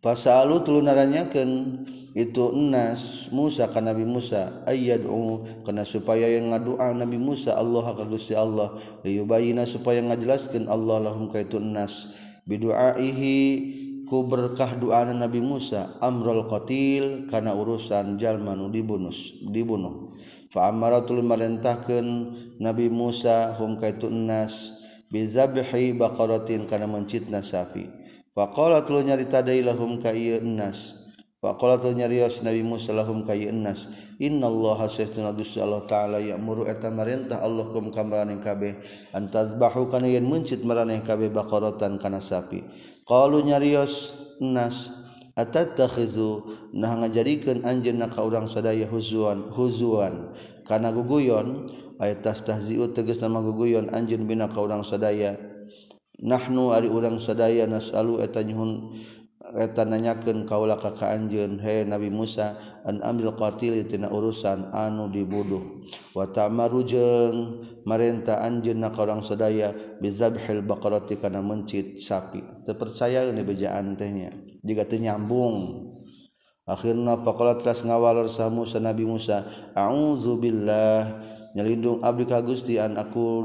Fasalu 0.00 0.64
tulunaranyakeun 0.64 1.84
itu 2.16 2.44
enas 2.56 3.28
Musa 3.32 3.68
ka 3.68 3.80
Nabi 3.80 4.04
Musa. 4.04 4.64
Ayyad'u 4.68 5.44
kana 5.64 5.84
supaya 5.88 6.28
yang 6.28 6.52
ngadua 6.52 6.92
Nabi 6.92 7.16
Musa 7.16 7.56
Allah 7.56 7.96
ka 7.96 8.04
Gusti 8.04 8.36
Allah. 8.36 8.76
Liyubayina 9.04 9.64
supaya 9.64 10.04
ngajelaskeun 10.04 10.68
Allah 10.68 11.08
lahum 11.08 11.32
ka 11.32 11.40
itu 11.40 11.56
enas 11.56 12.12
biduaihi 12.48 13.40
ku 14.10 14.26
berkah 14.26 14.74
doana 14.74 15.14
Nabi 15.14 15.38
Musa 15.38 15.94
amrul 16.02 16.42
qatil 16.42 17.30
karena 17.30 17.54
urusan 17.54 18.18
jalma 18.18 18.58
nu 18.58 18.66
dibunuh 18.66 19.14
dibunuh. 19.46 20.10
Fa 20.50 20.66
amaratul 20.66 21.22
marentahkeun 21.22 22.34
Nabi 22.58 22.90
Musa 22.90 23.54
hum 23.54 23.78
kaitun 23.78 24.26
nas 24.26 24.74
bizabhi 25.14 25.94
baqaratin 25.94 26.66
karena 26.66 26.90
mencitna 26.90 27.38
sapi 27.38 27.86
faqala 28.34 28.82
tul 28.82 29.06
nyarita 29.06 29.46
deui 29.46 29.62
lahum 29.62 30.02
ka 30.02 30.10
ieu 30.10 30.42
nas. 30.42 30.98
Faqala 31.38 31.78
tul 31.78 31.94
nyarios 31.94 32.42
Nabi 32.42 32.66
Musa 32.66 32.90
lahum 32.90 33.22
ka 33.22 33.38
ieu 33.38 33.54
nas. 33.54 33.86
Innallaha 34.18 34.90
sayyiduna 34.90 35.32
Gusti 35.32 35.62
Allah 35.62 35.86
taala 35.86 36.18
ya'muru 36.20 36.66
eta 36.66 36.90
marintah 36.90 37.40
Allah 37.40 37.70
kum 37.70 37.88
kamaraning 37.94 38.42
kabeh. 38.42 38.76
Antazbahu 39.14 39.86
kana 39.86 40.10
yen 40.10 40.26
mencit 40.26 40.66
maraneh 40.66 41.00
kabeh 41.00 41.30
baqaratan 41.30 41.96
kana 41.96 42.18
sapi 42.18 42.66
Qalu 43.10 43.42
nyarios 43.42 44.14
nas 44.38 44.94
atatakhizu 45.34 46.46
nah 46.78 46.94
ngajadikeun 46.94 47.66
anjeunna 47.66 48.06
ka 48.06 48.22
urang 48.22 48.46
sadaya 48.46 48.86
huzuan 48.86 49.50
huzuan. 49.50 50.30
Kana 50.62 50.94
guguyon 50.94 51.66
aya 51.98 52.14
tastahziu 52.22 52.86
tegasna 52.94 53.26
guguyon 53.42 53.90
anjeun 53.90 54.30
bina 54.30 54.46
ka 54.46 54.62
urang 54.62 54.86
sadaya. 54.86 55.34
Nahnu 56.22 56.70
ari 56.70 56.86
urang 56.86 57.18
sadaya 57.18 57.66
nasalu 57.66 58.22
eta 58.22 58.46
nyuhun 58.46 58.94
eta 59.40 59.88
nanyakeun 59.88 60.44
kaula 60.44 60.76
ka 60.76 60.92
ka 60.92 61.16
anjeun 61.16 61.64
he 61.64 61.88
Nabi 61.88 62.12
Musa 62.12 62.60
an 62.84 63.00
ambil 63.00 63.32
qtiltina 63.32 64.12
urusan 64.12 64.68
anu 64.76 65.08
dibuduh. 65.08 65.80
Watamajeng 66.12 67.64
marenta 67.88 68.44
anjeun 68.44 68.84
na 68.84 68.92
urang 68.92 69.24
sadaya 69.24 69.72
bizabhil 69.98 70.60
baqarati 70.60 71.16
kana 71.16 71.40
mencit 71.40 71.96
sapi. 71.96 72.44
Terpercaya 72.68 73.24
ini 73.32 73.40
bejaan 73.40 73.96
tehnya 73.96 74.28
jika 74.60 74.84
nyambung. 75.00 75.88
Akhirna 76.68 77.18
faqala 77.18 77.58
teras 77.58 77.82
ngawalor 77.82 78.30
sa 78.30 78.46
Musa 78.46 78.78
Nabi 78.78 79.02
Musa 79.02 79.42
auzubillah 79.74 81.18
nyalindung 81.58 81.98
abdi 81.98 82.28
ka 82.30 82.38
Gusti 82.46 82.78
an 82.78 82.94
aku 82.94 83.42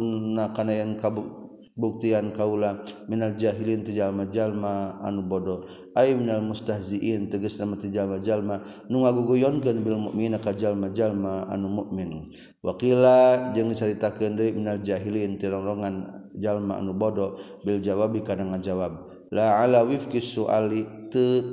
yang 0.69 0.93
kabuk 0.93 1.44
buktian 1.75 2.31
kaula 2.31 2.79
minal 3.11 3.35
jahilin 3.35 3.83
tejalma 3.83 4.31
jalma 4.31 4.99
anu 5.03 5.27
bodoh. 5.27 5.67
Ay 5.91 6.15
minal 6.15 6.39
mustahziin 6.43 7.27
tegas 7.27 7.59
nama 7.59 7.75
tejallma-jalma 7.75 8.63
nu 8.87 9.03
ngaguguyonkeun 9.03 9.83
bil 9.83 9.99
mukmina 9.99 10.39
ka 10.39 10.55
jalma-jalma 10.55 11.47
anu 11.51 11.67
mukmin 11.71 12.31
wakila 12.63 13.51
jeung 13.55 13.71
dicaritakeun 13.71 14.35
deui 14.35 14.55
minal 14.55 14.79
jahilin 14.83 15.39
tirongrongan 15.39 16.27
jalma 16.35 16.79
anu 16.79 16.95
bodoh 16.95 17.39
bil 17.63 17.79
jawabi 17.83 18.23
kana 18.23 18.55
ngajawab. 18.55 19.11
La 19.31 19.59
ala 19.63 19.83
wifqi 19.83 20.23
suali 20.23 21.11
te 21.11 21.43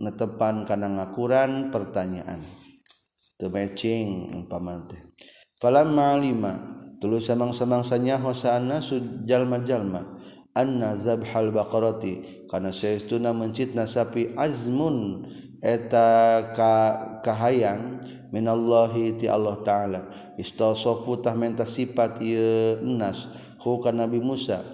netepan 0.00 0.64
kana 0.64 0.88
ngakuran 0.88 1.68
pertanyaan. 1.72 2.40
Teu 3.36 3.52
matching 3.52 4.32
umpama 4.32 4.88
teh. 4.88 5.00
Falamma 5.60 6.16
lima 6.20 6.75
tulu 6.98 7.20
samang-samangsanya 7.20 8.20
hosana 8.20 8.80
sujalma-jalma 8.80 10.16
anna 10.56 10.96
zabhal 10.96 11.52
baqarati. 11.52 12.48
Kana 12.48 12.72
saestuna 12.72 13.36
mencitna 13.36 13.84
sapi 13.84 14.32
azmun. 14.32 15.28
Eta 15.60 16.52
ka 16.52 16.72
kahayang 17.24 18.00
minallahi 18.32 19.20
ti 19.20 19.28
Allah 19.28 19.60
taala. 19.60 20.00
Istasafu 20.40 21.20
tah 21.20 21.36
menta 21.36 21.68
sifat 21.68 22.24
ieu 22.24 22.80
nas. 22.80 23.28
Hu 23.60 23.80
ka 23.84 23.92
nabi 23.92 24.16
Musa. 24.20 24.64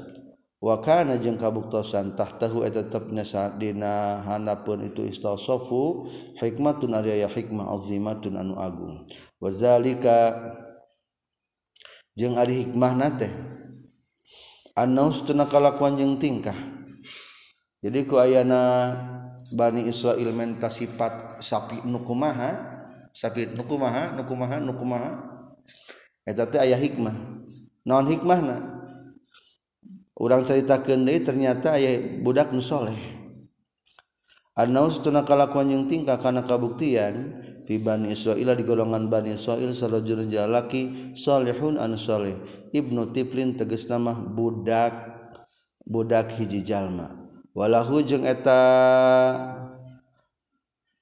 Wa 0.63 0.79
kana 0.79 1.19
jeung 1.19 1.35
kabuktosan 1.35 2.15
tahtahu 2.15 2.63
eta 2.63 2.87
tetepna 2.87 3.27
dina 3.59 4.23
handapun 4.23 4.87
itu 4.87 5.03
istasafu 5.03 6.07
hikmatun 6.39 6.95
ari 6.95 7.19
hikmah 7.27 7.67
azimatun 7.75 8.39
anu 8.39 8.55
agung. 8.55 9.03
Wa 9.43 9.51
zalika 9.51 10.39
jeung 12.19 12.37
ari 12.37 12.65
hikmahna 12.67 13.13
teh. 13.17 13.33
Annaus 14.73 15.25
tuna 15.25 15.45
kalakuan 15.45 16.01
jeung 16.01 16.17
tingkah. 16.17 16.57
Jadi 17.83 18.07
ku 18.09 18.17
ayana 18.17 18.95
Bani 19.53 19.85
Israel 19.85 20.33
menta 20.33 20.73
sifat 20.73 21.45
sapi 21.45 21.85
nukumaha 21.85 22.73
sapi 23.13 23.53
nukumaha 23.53 24.17
nukumaha 24.17 24.57
nukumaha 24.65 25.11
eta 26.25 26.49
teh 26.49 26.63
aya 26.63 26.81
hikmah. 26.81 27.13
Naon 27.85 28.09
hikmahna? 28.09 28.81
Urang 30.17 30.47
caritakeun 30.47 31.05
deui 31.05 31.21
ternyata 31.21 31.77
aya 31.77 31.99
budak 32.23 32.55
nu 32.55 32.63
soleh. 32.63 33.22
Anaus 34.53 35.01
tuna 35.01 35.25
kalakuan 35.25 35.73
yang 35.73 35.89
tingkah 35.89 36.21
kana 36.21 36.45
kabuktian 36.45 37.41
fi 37.65 37.81
Bani 37.81 38.13
Israil 38.13 38.53
di 38.53 38.69
golongan 38.69 39.09
Bani 39.09 39.33
Israil 39.33 39.73
sarojul 39.73 40.29
jalaki 40.29 41.17
salihun 41.17 41.81
an 41.81 41.97
soleh 41.97 42.37
ibnu 42.69 43.17
tiflin 43.17 43.57
tegas 43.57 43.89
nama 43.89 44.13
budak 44.13 44.93
budak 45.89 46.37
hiji 46.37 46.61
jalma. 46.69 47.09
Walahu 47.57 48.05
jeung 48.05 48.29
eta 48.29 48.61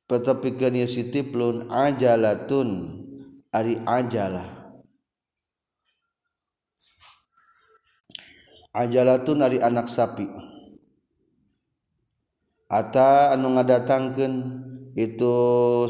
petepikeun 0.06 0.78
ieu 0.78 0.86
si 0.86 1.10
tiflun 1.10 1.66
ajalatun 1.74 3.02
ari 3.50 3.82
ajalah. 3.82 4.46
Ajalatun 8.70 9.42
ari 9.42 9.58
anak 9.58 9.90
sapi. 9.90 10.49
Ata 12.70 13.34
anu 13.34 13.58
ngadatangkan 13.58 14.32
itu 14.94 15.34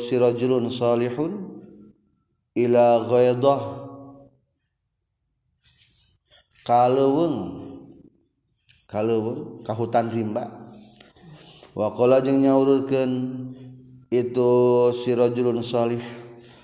sirajulun 0.00 0.72
salihun 0.72 1.60
ila 2.56 3.04
ghaidah. 3.04 3.62
Kaleuweung 6.64 7.36
kaleuweung 8.88 9.60
ka 9.60 9.76
hutan 9.76 10.08
rimba. 10.08 10.48
Wa 11.76 11.92
qala 11.92 12.24
jeung 12.24 12.40
nyaurkeun 12.40 13.12
itu 14.10 14.50
sirajulun 14.90 15.62
salih 15.62 16.02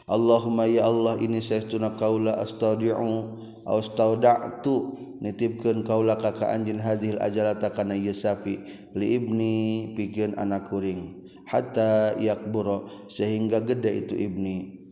Allahumma 0.06 0.66
ya 0.66 0.86
Allah 0.86 1.18
ini 1.18 1.42
saestuna 1.42 1.94
kaula 1.94 2.38
astaudi'u 2.38 3.38
astauda'tu 3.66 4.74
nitipkeun 5.22 5.86
kaula 5.86 6.16
ka 6.20 6.32
anjeun 6.50 6.80
hadhil 6.82 7.16
ajalata 7.20 7.72
kana 7.72 7.96
ieu 7.96 8.12
sapi 8.12 8.60
li 8.96 9.06
ibni 9.16 9.54
pikeun 9.96 10.36
anak 10.36 10.68
kuring 10.68 11.26
hatta 11.46 12.18
yakbura 12.18 12.84
sehingga 13.06 13.62
gede 13.62 14.06
itu 14.06 14.14
ibni. 14.18 14.82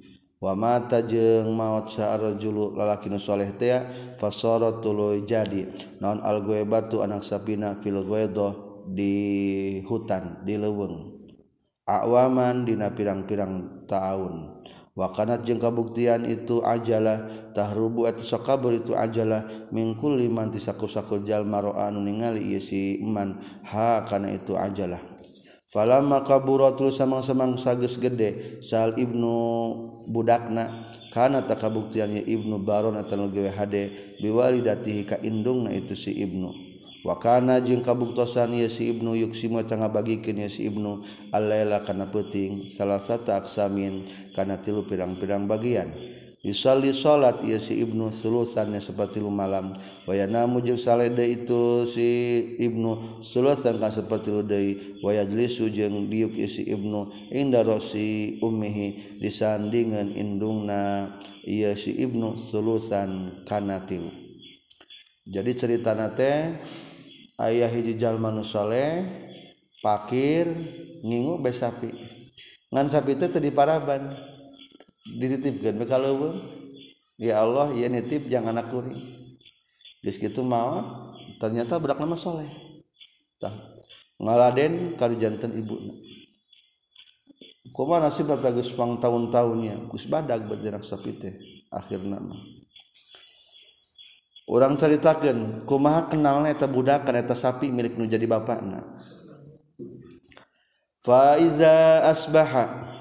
Wa 0.44 0.52
mata 0.52 1.00
jeung 1.00 1.56
maut 1.56 1.88
saarjulu 1.88 2.76
lalaki 2.76 3.08
nu 3.08 3.16
saleh 3.16 3.56
teh 3.56 3.80
fasara 4.20 4.76
tuluy 4.84 5.24
jadi. 5.24 5.72
Naon 6.04 6.20
al 6.20 6.44
batu 6.68 7.00
anak 7.00 7.24
sapina 7.24 7.80
fil 7.80 8.04
ghaidah 8.04 8.84
di 8.84 9.80
hutan 9.88 10.44
di 10.44 10.60
leuweung. 10.60 11.16
Awaman 11.88 12.64
dina 12.68 12.92
pirang-pirang 12.92 13.84
taun 13.88 14.60
wakanat 14.94 15.42
jeung 15.42 15.58
kabuktian 15.58 16.22
itu 16.22 16.62
ajalatahrubu 16.62 18.06
atau 18.06 18.22
sokabur 18.22 18.70
itu 18.70 18.94
ajalah 18.94 19.42
mingkul 19.74 20.14
liman 20.14 20.54
tisakur-sakur 20.54 21.26
jalmaroa 21.26 21.90
anu 21.90 21.98
ningali 21.98 22.54
ieu 22.54 22.62
si 22.62 23.02
iman 23.02 23.34
ha 23.66 24.06
kana 24.06 24.30
itu 24.30 24.54
ajalah 24.54 25.02
falamma 25.74 26.22
kaburatul 26.22 26.94
samang-samang 26.94 27.58
sages 27.58 27.98
gede 27.98 28.62
sal 28.62 28.94
ibnu 28.94 29.34
budakna 30.06 30.86
kana 31.10 31.42
tak 31.42 31.66
kabuktiannya 31.66 32.22
ibnu 32.22 32.62
baron 32.62 32.94
atau 32.94 33.26
gawe 33.26 33.50
hade 33.50 33.90
biwalidatihi 34.22 35.02
ka 35.02 35.18
indungna 35.26 35.74
itu 35.74 35.98
si 35.98 36.14
ibnu. 36.14 36.63
Wakana 37.04 37.60
jeung 37.60 37.84
kabuktosan 37.84 38.56
ya 38.56 38.66
si 38.66 38.90
ibnu 38.90 39.12
yuksimu 39.14 39.60
tengah 39.68 39.92
bagikan 39.92 40.40
ya 40.40 40.48
si 40.48 40.66
ibnu 40.66 41.04
alaila 41.30 41.84
kana 41.84 42.08
peting 42.08 42.66
salah 42.72 42.98
satu 42.98 43.36
aksamin 43.36 44.02
kana 44.32 44.58
tilu 44.58 44.88
pirang-pirang 44.88 45.44
bagian 45.44 45.92
Yusali 46.44 46.92
salat 46.92 47.40
ia 47.40 47.56
si 47.56 47.80
Ibnu 47.80 48.12
sulusannya 48.12 48.76
seperti 48.76 49.16
lu 49.16 49.32
malam. 49.32 49.72
Waya 50.04 50.28
namu 50.28 50.60
jeung 50.60 50.76
saleda 50.76 51.24
itu 51.24 51.88
si 51.88 52.04
Ibnu 52.60 53.24
sulusan 53.24 53.80
kan 53.80 53.88
seperti 53.88 54.28
lu 54.28 54.44
deui. 54.44 55.00
Waya 55.00 55.24
jlisu 55.24 55.72
jeung 55.72 56.12
diuk 56.12 56.36
si 56.44 56.68
Ibnu 56.68 57.32
inda 57.32 57.64
rosi 57.64 58.36
ummihi 58.44 59.16
disandingan 59.24 60.12
indungna 60.12 61.16
ia 61.48 61.72
si 61.80 61.96
Ibnu 61.96 62.36
sulusan 62.36 63.40
kana 63.48 63.88
tilu. 63.88 64.12
Jadi 65.24 65.50
cerita 65.56 65.96
nate 65.96 66.60
ayah 67.42 67.70
saleh, 68.44 69.02
fakir 69.82 70.46
nginggo 71.04 71.42
be 71.42 71.50
sapi. 71.50 71.90
Ngan 72.72 72.86
sapi 72.90 73.14
itu 73.14 73.26
tadi 73.30 73.54
paraban 73.54 74.14
dititipkan 75.04 75.76
kalau 75.84 76.40
ya 77.20 77.44
Allah 77.44 77.70
ya 77.76 77.92
nitip 77.92 78.26
jangan 78.26 78.56
anak 78.56 78.72
kuring 78.72 78.98
geus 80.00 80.20
kitu 80.20 80.40
mau 80.44 80.82
ternyata 81.38 81.76
budak 81.76 82.00
nama 82.00 82.16
soleh. 82.16 82.48
Tah 83.38 83.52
ngaladen 84.18 84.96
kali 84.96 85.20
jantan 85.20 85.54
ibu 85.54 85.76
kumaha 87.74 88.08
nasib 88.08 88.30
tata 88.30 88.54
geus 88.54 88.72
pang 88.72 88.96
tahun-tahunnya 88.96 89.92
geus 89.92 90.06
badag 90.08 90.46
bajenak 90.48 90.82
sapi 90.82 91.10
teh 91.16 91.34
akhirna 91.68 92.18
mah. 92.18 92.53
orang 94.44 94.76
ceritakan 94.76 95.64
kumaha 95.64 96.08
kenalnya 96.12 96.52
eta 96.52 96.68
budak 96.68 97.08
eta 97.08 97.36
sapi 97.36 97.72
milik 97.72 97.96
nu 97.96 98.04
jadi 98.04 98.24
bapakna? 98.28 98.84
Faiza 101.04 102.08
asbaha. 102.08 102.96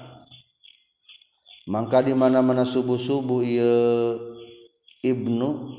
Mangka 1.64 2.04
di 2.04 2.12
mana-mana 2.12 2.68
subuh-subuh 2.68 3.40
ieu 3.40 4.20
ibnu 5.00 5.72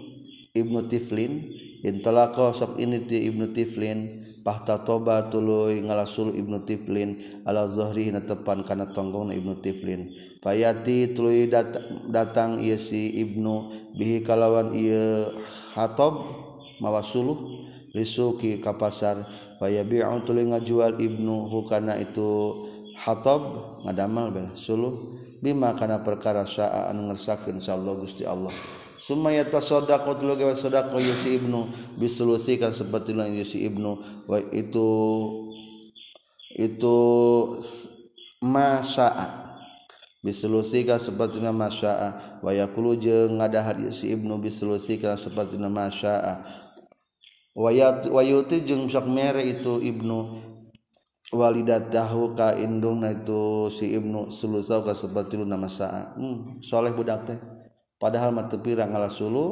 ibnu 0.57 0.79
tiflin 0.89 1.45
intolako 1.85 2.49
sok 2.49 2.81
ini 2.81 3.05
ti 3.05 3.29
ibnu 3.29 3.53
Tiflin. 3.53 4.33
Pahta 4.41 4.81
toba 4.81 5.29
tuluy 5.29 5.81
ngalasul 5.85 6.33
ibnu 6.33 6.65
Tiflin. 6.65 7.21
Ala 7.45 7.69
zuhri 7.69 8.09
na 8.09 8.25
tepan 8.25 8.65
kana 8.65 8.89
tonggong 8.89 9.29
na 9.29 9.33
ibnu 9.37 9.61
Tiflin. 9.61 10.09
Payati 10.41 11.13
tuluy 11.13 11.45
dat 11.45 11.77
datang 12.09 12.57
ieu 12.57 12.81
si 12.81 13.13
ibnu. 13.21 13.69
Bihi 13.93 14.25
kalawan 14.25 14.73
ieu 14.73 15.29
hatob 15.77 16.25
mawasuluh 16.81 17.61
risuki 17.93 18.57
ka 18.57 18.73
pasar. 18.75 19.29
Fayabi'u 19.61 20.25
tuluy 20.25 20.49
ngajual 20.49 20.97
ibnu. 20.97 21.45
Hukana 21.49 22.01
itu 22.01 22.65
hatob 23.01 23.41
ngadamel 23.85 24.33
bela 24.33 24.51
suluh. 24.57 25.21
Bima 25.45 25.77
kana 25.77 26.01
perkara 26.01 26.41
sa'a 26.41 26.89
anu 26.89 27.13
ngersakeun 27.13 27.61
insyaallah 27.61 27.93
Gusti 28.01 28.25
Allah. 28.25 28.53
Sumaya 29.05 29.45
tasaddaqu 29.45 30.17
tulu 30.17 30.33
gawe 30.33 30.57
sedekah 30.57 30.97
yusi 30.97 31.37
ibnu 31.37 31.69
bisulusikan 32.01 32.73
seperti 32.73 33.13
lan 33.13 33.29
yusi 33.29 33.61
ibnu. 33.69 34.01
Itu 34.49 34.89
itu 36.57 36.97
masyaa. 38.41 39.45
Bisulusikan 40.25 40.97
seperti 40.97 41.37
nama 41.37 41.69
masyaa. 41.69 42.41
Wa 42.41 42.49
yaqulu 42.49 42.97
jeung 42.97 43.37
ngadahar 43.37 43.77
yusi 43.77 44.09
ibnu 44.09 44.41
bisulusikan 44.41 45.13
seperti 45.21 45.61
nama 45.61 45.85
masyaa. 45.85 46.41
Wa 47.53 48.21
yuti 48.25 48.65
jeung 48.65 48.89
sok 48.89 49.05
mere 49.05 49.45
itu 49.45 49.77
ibnu. 49.85 50.41
Walidat 51.29 51.93
tahu 51.93 52.37
ka 52.37 52.53
indung 52.57 53.01
itu 53.01 53.67
si 53.73 53.97
ibnu 53.97 54.29
sulusau 54.29 54.85
ka 54.85 54.93
seperti 54.93 55.41
nama 55.41 55.65
saa 55.65 56.13
hmm, 56.13 56.61
soleh 56.61 56.93
budak 56.93 57.25
teh 57.25 57.54
padahal 57.97 58.35
mata 58.35 58.59
pirang 58.59 58.91
ngalah 58.91 59.11
sulu 59.11 59.45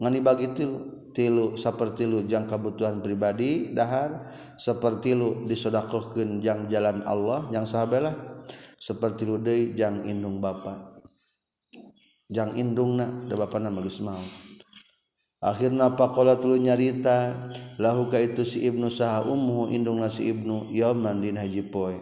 ngani 0.00 0.18
bagi 0.22 0.50
tilu 0.56 1.00
tilu 1.10 1.58
seperti 1.58 2.06
lu 2.06 2.22
jang 2.24 2.46
kebutuhan 2.46 3.02
pribadi 3.02 3.74
dahar 3.74 4.24
seperti 4.56 5.14
lu 5.18 5.44
disodakohkan 5.46 6.38
jang 6.38 6.70
jalan 6.70 7.02
Allah 7.02 7.50
yang 7.50 7.66
sahabalah 7.66 8.14
seperti 8.80 9.28
lu 9.28 9.36
deh 9.36 9.76
jang 9.76 10.06
indung 10.08 10.40
bapa. 10.40 10.96
Jang 12.30 12.54
indung 12.54 12.94
nak 12.94 13.26
da 13.26 13.34
bapana 13.34 13.68
nama 13.68 13.82
geus 13.82 13.98
mau 13.98 14.22
akhirna 15.40 15.96
pakola 15.96 16.36
tulu 16.36 16.60
nyarita 16.60 17.32
lahu 17.80 18.12
ka 18.12 18.20
itu 18.20 18.44
si 18.44 18.62
ibnu 18.68 18.92
saha 18.92 19.24
ummu 19.24 19.72
indung 19.72 20.04
si 20.12 20.28
ibnu 20.30 20.68
yaman 20.70 21.24
din 21.24 21.40
haji 21.40 21.64
poe. 21.66 21.96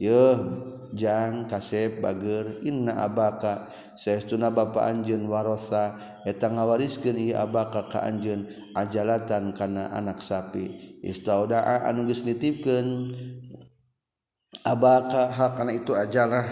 Yojang 0.00 1.44
kasep 1.44 2.00
bager 2.00 2.64
inna 2.64 3.04
abaka. 3.04 3.68
Seestuna 4.00 4.48
bapa 4.48 4.88
anjeun 4.88 5.28
warosa 5.28 6.00
eta 6.24 6.48
ngawariskeun 6.48 7.20
ieu 7.20 7.36
abaka 7.36 7.84
ka 7.92 8.00
anjeun 8.08 8.48
ajalatan 8.72 9.52
kana 9.52 9.92
anak 9.92 10.24
sapi. 10.24 10.96
Istaudaa 11.04 11.84
anu 11.84 12.08
geus 12.08 12.24
nitipkeun 12.24 13.12
abaka 14.64 15.28
hak 15.28 15.60
kana 15.60 15.76
itu 15.76 15.92
ajalah. 15.92 16.48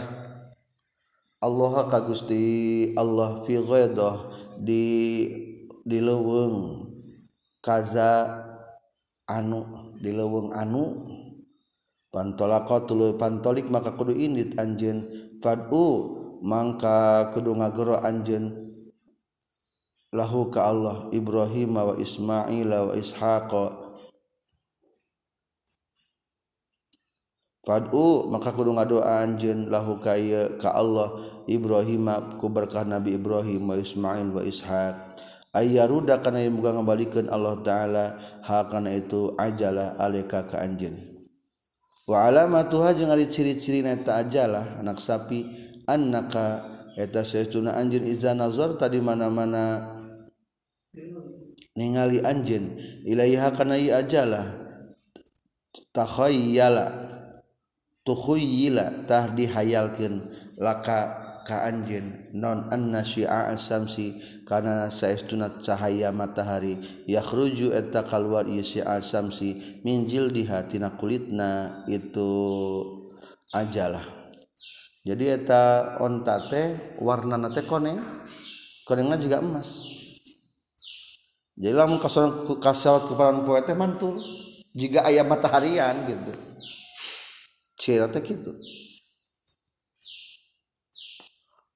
Allah 1.38 1.74
ka 1.87 2.04
Gusti 2.04 2.92
Allah 2.98 3.40
fi 3.46 3.62
ghaidah 3.62 4.16
di 4.58 4.84
di 5.87 5.98
leuweung 6.04 6.84
kaza 7.64 8.44
anu 9.24 9.62
di 10.02 10.11
leuweung 10.12 10.50
anu 10.50 11.06
pantolaka 12.18 12.83
tulu 12.83 13.14
pantolik 13.14 13.70
maka 13.70 13.94
kudu 13.94 14.11
indit 14.11 14.59
anjeun. 14.59 15.07
Fad'u 15.38 15.87
mangka 16.42 17.31
kudu 17.31 17.54
ngagero 17.54 18.02
anjeun. 18.02 18.74
Lahu 20.11 20.50
ka 20.50 20.66
Allah 20.66 21.07
Ibrahim 21.14 21.78
wa 21.78 21.94
Ismail 21.94 22.66
wa 22.66 22.90
Ishaq 22.98 23.54
fad'u 27.62 28.26
maka 28.26 28.50
kudu 28.50 28.74
ngadoa 28.74 29.22
anjeun. 29.22 29.70
Lahu 29.70 30.02
ka 30.02 30.18
ka 30.59 30.74
Allah 30.74 31.22
Ibrahim 31.46 32.11
ku 32.42 32.50
berkah 32.50 32.83
Nabi 32.83 33.14
Ibrahim 33.14 33.62
wa 33.70 33.78
Ismail 33.78 34.26
wa 34.35 34.42
Ishaq. 34.42 35.07
Ruda 35.59 36.22
karena 36.22 36.44
yang 36.44 36.54
bukan 36.54 36.78
mengembalikan 36.78 37.26
Allah 37.35 37.59
ta'ala 37.62 38.04
hakana 38.46 38.94
itu 38.94 39.35
ajalah 39.35 39.98
alika 39.98 40.46
ke 40.46 40.54
anjen 40.54 41.08
waalama 42.09 42.64
tuha 42.64 42.97
jeung 42.97 43.12
ari 43.12 43.29
ciri-ciri 43.29 43.85
eta 43.85 44.16
ajalah 44.25 44.81
anak 44.81 44.97
sapi. 44.97 45.44
Annaka 45.85 46.64
eta 46.97 47.25
saestuna 47.25 47.77
anjeun 47.77 48.09
iza 48.09 48.33
nazar 48.33 48.77
tadi 48.81 49.01
mana-mana 49.05 49.92
ningali 51.77 52.25
anjeun. 52.25 52.81
Ilaiha 53.05 53.53
kana 53.53 53.77
ieu 53.77 53.92
ajalah. 53.92 54.49
Takhayyala 55.92 57.09
tukhayyila 58.05 59.05
tah 59.05 59.29
dihayalkeun. 59.33 60.33
Laka 60.61 61.27
ka 61.48 61.64
anjin 61.64 62.28
non 62.37 62.68
anna 62.68 63.00
syi'a 63.00 63.48
asamsi 63.56 64.20
kana 64.44 64.92
saestuna 64.92 65.56
cahaya 65.64 66.12
matahari 66.12 66.76
yakhruju 67.08 67.72
eta 67.72 68.04
kalwar 68.04 68.44
ieu 68.44 68.61
syi'a 68.61 69.00
asamsi 69.00 69.80
minjil 69.80 70.28
jildiha 70.28 70.68
tina 70.68 70.92
kulitna 70.92 71.82
itu 71.88 72.28
ajalah. 73.56 74.04
Jadi 75.08 75.24
eta 75.24 75.96
onta 76.04 76.37
warna 77.00 77.40
warnana 77.40 77.48
teh 77.48 77.64
koneng 77.64 77.96
konengna 78.84 79.16
juga 79.16 79.40
emas. 79.40 79.88
Jadi 81.56 81.72
lamun 81.72 81.96
kasal 81.96 82.44
kasal 82.61 83.08
kepalan 83.08 83.48
poe 83.48 83.56
teh 83.64 83.72
mantul 83.72 84.20
jika 84.76 85.08
ayam 85.08 85.32
mataharian 85.32 85.96
gitu. 86.04 86.28
Cerita 87.72 88.20
teh 88.20 88.37
gitu 88.37 88.52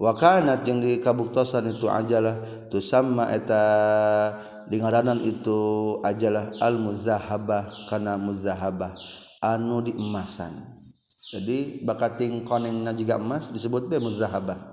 wakanat 0.02 0.66
yang 0.66 0.82
di 0.82 0.98
kabuktosan 0.98 1.78
itu 1.78 1.86
ajalah 1.86 2.42
tu 2.66 2.82
sama 2.82 3.30
eta 3.30 3.62
dingaranan 4.66 5.22
itu 5.22 5.94
ajalah 6.02 6.50
al 6.58 6.74
muzahabah 6.82 7.86
karena 7.86 8.18
muzahabah 8.18 8.90
anu 9.38 9.86
di 9.86 9.94
emasan 9.94 10.50
jadi 11.30 11.86
bakating 11.86 12.42
konengna 12.42 12.90
juga 12.90 13.14
emas 13.14 13.54
disebut 13.54 13.86
be 13.86 14.02
muzahabah 14.02 14.72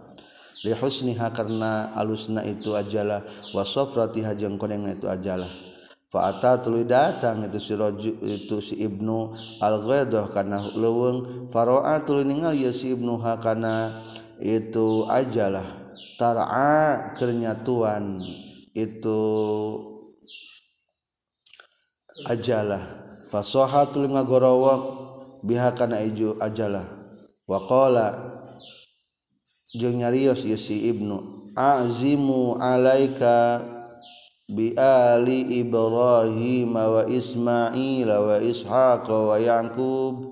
li 0.65 0.73
husniha 0.75 1.31
karena 1.31 1.93
alusna 1.95 2.43
itu 2.43 2.75
ajalah 2.75 3.23
wa 3.55 3.63
safratiha 3.63 4.35
jeung 4.35 4.59
konengna 4.59 4.91
itu 4.91 5.07
ajalah. 5.07 5.47
Fa'ata 6.09 6.57
tuluy 6.57 6.89
datang 6.89 7.45
itu 7.45 7.61
si 7.61 7.77
roju, 7.77 8.17
itu 8.25 8.57
si 8.65 8.81
ibnu 8.81 9.29
al 9.61 9.77
ghaidah 9.77 10.25
karena 10.33 10.57
leuweung 10.73 11.47
faro'a 11.53 12.01
tuluy 12.01 12.25
ningali 12.25 12.65
ya 12.65 12.73
si 12.73 12.97
ibnu 12.97 13.21
ha 13.21 13.37
kana 13.37 14.01
itu 14.39 15.04
ajalah 15.08 15.67
tara 16.15 17.12
kenyatuan 17.15 18.15
itu 18.75 19.21
ajalah. 22.28 22.84
Fasohatul 23.30 24.10
ngagorowok 24.10 24.82
biha 25.45 25.71
kana 25.78 26.02
iju 26.02 26.36
ajalah. 26.41 26.84
Waqala 27.45 28.17
jeung 29.73 30.02
nyarios 30.02 30.45
ieu 30.45 30.58
si 30.58 30.89
ibnu 30.89 31.49
azimu 31.54 32.58
alaika 32.58 33.62
biali 34.49 35.62
Ibrahim 35.62 36.73
wa 36.73 37.06
Ismail 37.06 38.10
wa 38.10 38.38
Ishaq 38.41 39.06
wa 39.10 39.38
Yaqub 39.38 40.28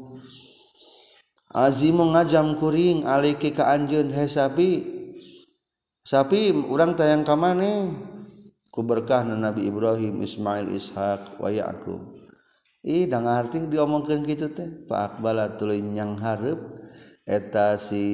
azimu 1.57 2.13
ngajam 2.13 2.61
kuring 2.61 3.09
alaiki 3.09 3.49
ka 3.49 3.73
anjeun 3.73 4.13
he 4.13 4.29
sapi. 4.29 4.69
Sapi 6.05 6.53
urang 6.53 6.93
tayang 6.93 7.25
ka 7.25 7.33
maneh 7.33 7.91
ku 8.69 8.85
berkah 8.85 9.25
Nabi 9.25 9.65
Ibrahim 9.65 10.21
Ismail 10.21 10.69
Ishaq 10.69 11.41
wa 11.41 11.49
Yaqub. 11.49 11.99
Ih 12.85 13.09
da 13.09 13.19
ngarti 13.19 13.67
diomongkeun 13.67 14.23
kitu 14.23 14.53
teh? 14.53 14.87
Fa 14.87 15.11
aqbala 15.11 15.57
tuluy 15.59 15.83
nyang 15.83 16.15
hareup 16.21 16.61
eta 17.27 17.75
si 17.75 18.05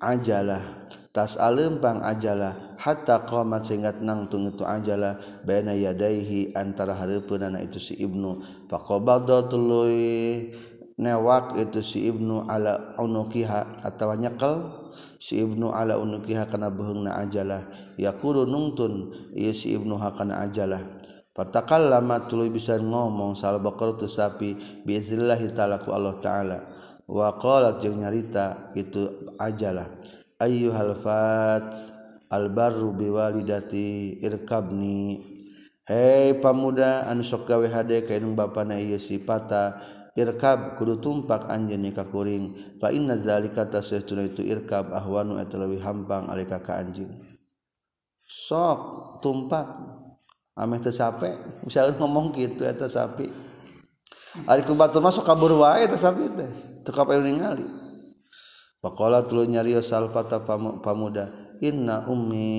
ajalah. 0.00 0.62
Tas 1.12 1.36
alempang 1.36 2.00
ajalah. 2.00 2.72
Hatta 2.80 3.28
qamat 3.28 3.68
sehingga 3.68 3.92
nangtung 4.00 4.48
itu 4.48 4.64
ajalah. 4.64 5.20
Baina 5.44 5.76
yadaihi 5.76 6.56
antara 6.56 6.96
hareupeun 6.96 7.52
itu 7.60 7.76
si 7.76 8.00
ibnu. 8.00 8.40
Faqabada 8.72 9.44
tuluy 9.44 10.48
newak 10.98 11.56
itu 11.60 11.80
si 11.80 12.08
ibnu 12.08 12.48
ala 12.48 12.96
unukiha 12.98 13.84
atawa 13.84 14.16
nyekel. 14.16 14.82
Si 15.16 15.40
ibnu 15.40 15.72
ala 15.72 15.96
unukiha 15.96 16.48
kana 16.48 16.68
beheungna 16.68 17.16
ajalah. 17.20 17.64
Yaqulu 17.96 18.44
nungtun 18.44 19.12
ieu 19.32 19.56
si 19.56 19.72
ibnu 19.72 19.96
hakana 19.96 20.44
ajalah. 20.44 20.84
Fatakallama 21.32 22.28
tuluy 22.28 22.52
bisa 22.52 22.76
ngomong 22.76 23.32
sal 23.32 23.56
bakar 23.56 23.96
tu 23.96 24.04
sapi 24.04 24.52
biiznillah 24.84 25.40
taala 25.56 25.80
ku 25.80 25.96
Allah 25.96 26.20
taala. 26.20 26.58
Wa 27.08 27.40
qalat 27.40 27.80
nyarita 27.80 28.76
itu 28.76 29.32
ajalah. 29.40 29.88
Ayyuhal-fat 30.36 31.72
albaru 32.28 32.92
biwalidati 32.92 34.20
irkabni. 34.20 35.32
Hei 35.88 36.36
pamuda 36.38 37.08
anu 37.10 37.24
sok 37.26 37.48
gawe 37.48 37.66
hade 37.66 38.04
ka 38.04 38.14
indung 38.14 38.38
bapana 38.38 38.76
ieu 38.78 39.00
si 39.02 39.18
pata 39.18 39.80
irkab 40.18 40.76
kudu 40.76 41.00
tumpak 41.00 41.48
anjeun 41.48 41.88
ka 41.92 42.08
kuring. 42.08 42.56
Fa 42.80 42.92
inna 42.92 43.16
zalika 43.16 43.68
tasaytuna 43.68 44.28
itu 44.28 44.44
irkab 44.44 44.92
ahwanu 44.92 45.40
eta 45.40 45.56
leuwih 45.60 45.80
hampang 45.80 46.28
alika 46.28 46.60
ka 46.60 46.80
anjeun 46.80 47.32
sok 48.32 48.78
tumpak. 49.20 49.68
Ameh 50.52 50.80
teu 50.80 50.92
sape. 50.92 51.32
Misalnya 51.64 51.96
ngomong 51.96 52.36
gitu 52.36 52.64
eta 52.64 52.88
sapi. 52.88 53.28
Ari 54.48 54.64
ku 54.64 54.76
batur 54.76 55.04
masuk 55.04 55.24
kabur 55.24 55.52
wae 55.60 55.84
eta 55.84 55.96
sapi 55.96 56.28
teh. 56.32 56.50
Teu 56.84 56.92
kapayu 56.92 57.24
ningali. 57.24 57.64
Pakola 58.82 59.22
tuluy 59.24 59.48
nyariyo 59.48 59.80
salfata 59.80 60.42
pamuda 60.82 61.30
inna 61.62 62.04
ummi 62.10 62.50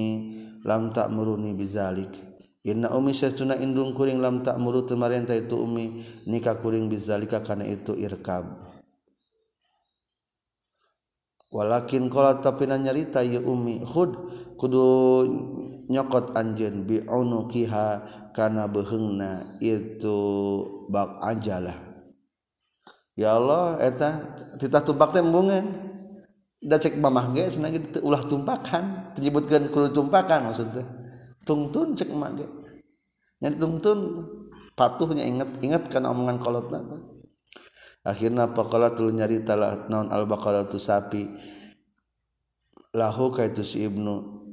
lam 0.63 0.89
ta'muruni 0.95 1.51
bizalik. 1.53 2.32
Inna 2.63 2.87
ummi 2.95 3.11
sesuna 3.11 3.59
indung 3.59 3.91
kuring 3.91 4.23
lam 4.23 4.39
tak 4.39 4.55
muru 4.55 4.87
temarenta 4.87 5.35
itu 5.35 5.59
ummi 5.59 5.99
nikah 6.27 6.55
kuring 6.57 6.87
bizalika 6.87 7.43
karena 7.43 7.67
itu 7.67 7.91
irkab. 7.99 8.73
Walakin 11.53 12.09
kola 12.09 12.41
tapi 12.41 12.65
nyarita 12.65 13.21
ya 13.21 13.37
ummi 13.37 13.85
khud 13.85 14.11
kudu 14.57 14.87
nyokot 15.85 16.33
anjen 16.33 16.87
bi 16.87 17.03
unukiha 17.05 18.01
kana 18.33 18.65
behengna 18.65 19.59
itu 19.61 20.17
bak 20.89 21.21
ajalah. 21.21 21.77
Ya 23.13 23.37
Allah 23.37 23.77
eta 23.85 24.17
titah 24.57 24.81
tubak 24.81 25.13
teh 25.13 25.21
embungan 25.21 25.93
cek 26.63 26.97
mamah 26.97 27.35
ge 27.35 27.45
ulah 28.01 28.23
tumpakan 28.23 29.13
menyebutkan 29.19 29.67
kru 29.69 29.91
tumpakan 29.93 30.49
maksudnya 30.49 31.02
tungtun 31.43 31.95
cek 31.95 32.09
emak 32.09 32.31
ge 32.39 32.47
nyari 33.43 33.55
tungtun 33.59 33.99
patuhnya 34.73 35.23
ingat 35.27 35.59
ingat 35.59 35.83
kan 35.91 36.07
omongan 36.07 36.39
kolotna 36.39 36.79
akhirnya 38.03 38.51
pakolatul 38.51 39.15
nyarita 39.15 39.55
lah 39.55 39.87
naon 39.87 40.11
al 40.11 40.27
baqaratu 40.27 40.75
sapi. 40.75 41.23
Lahu 42.93 43.33
kaitu 43.33 43.65
si 43.65 43.81
ibnu. 43.89 44.43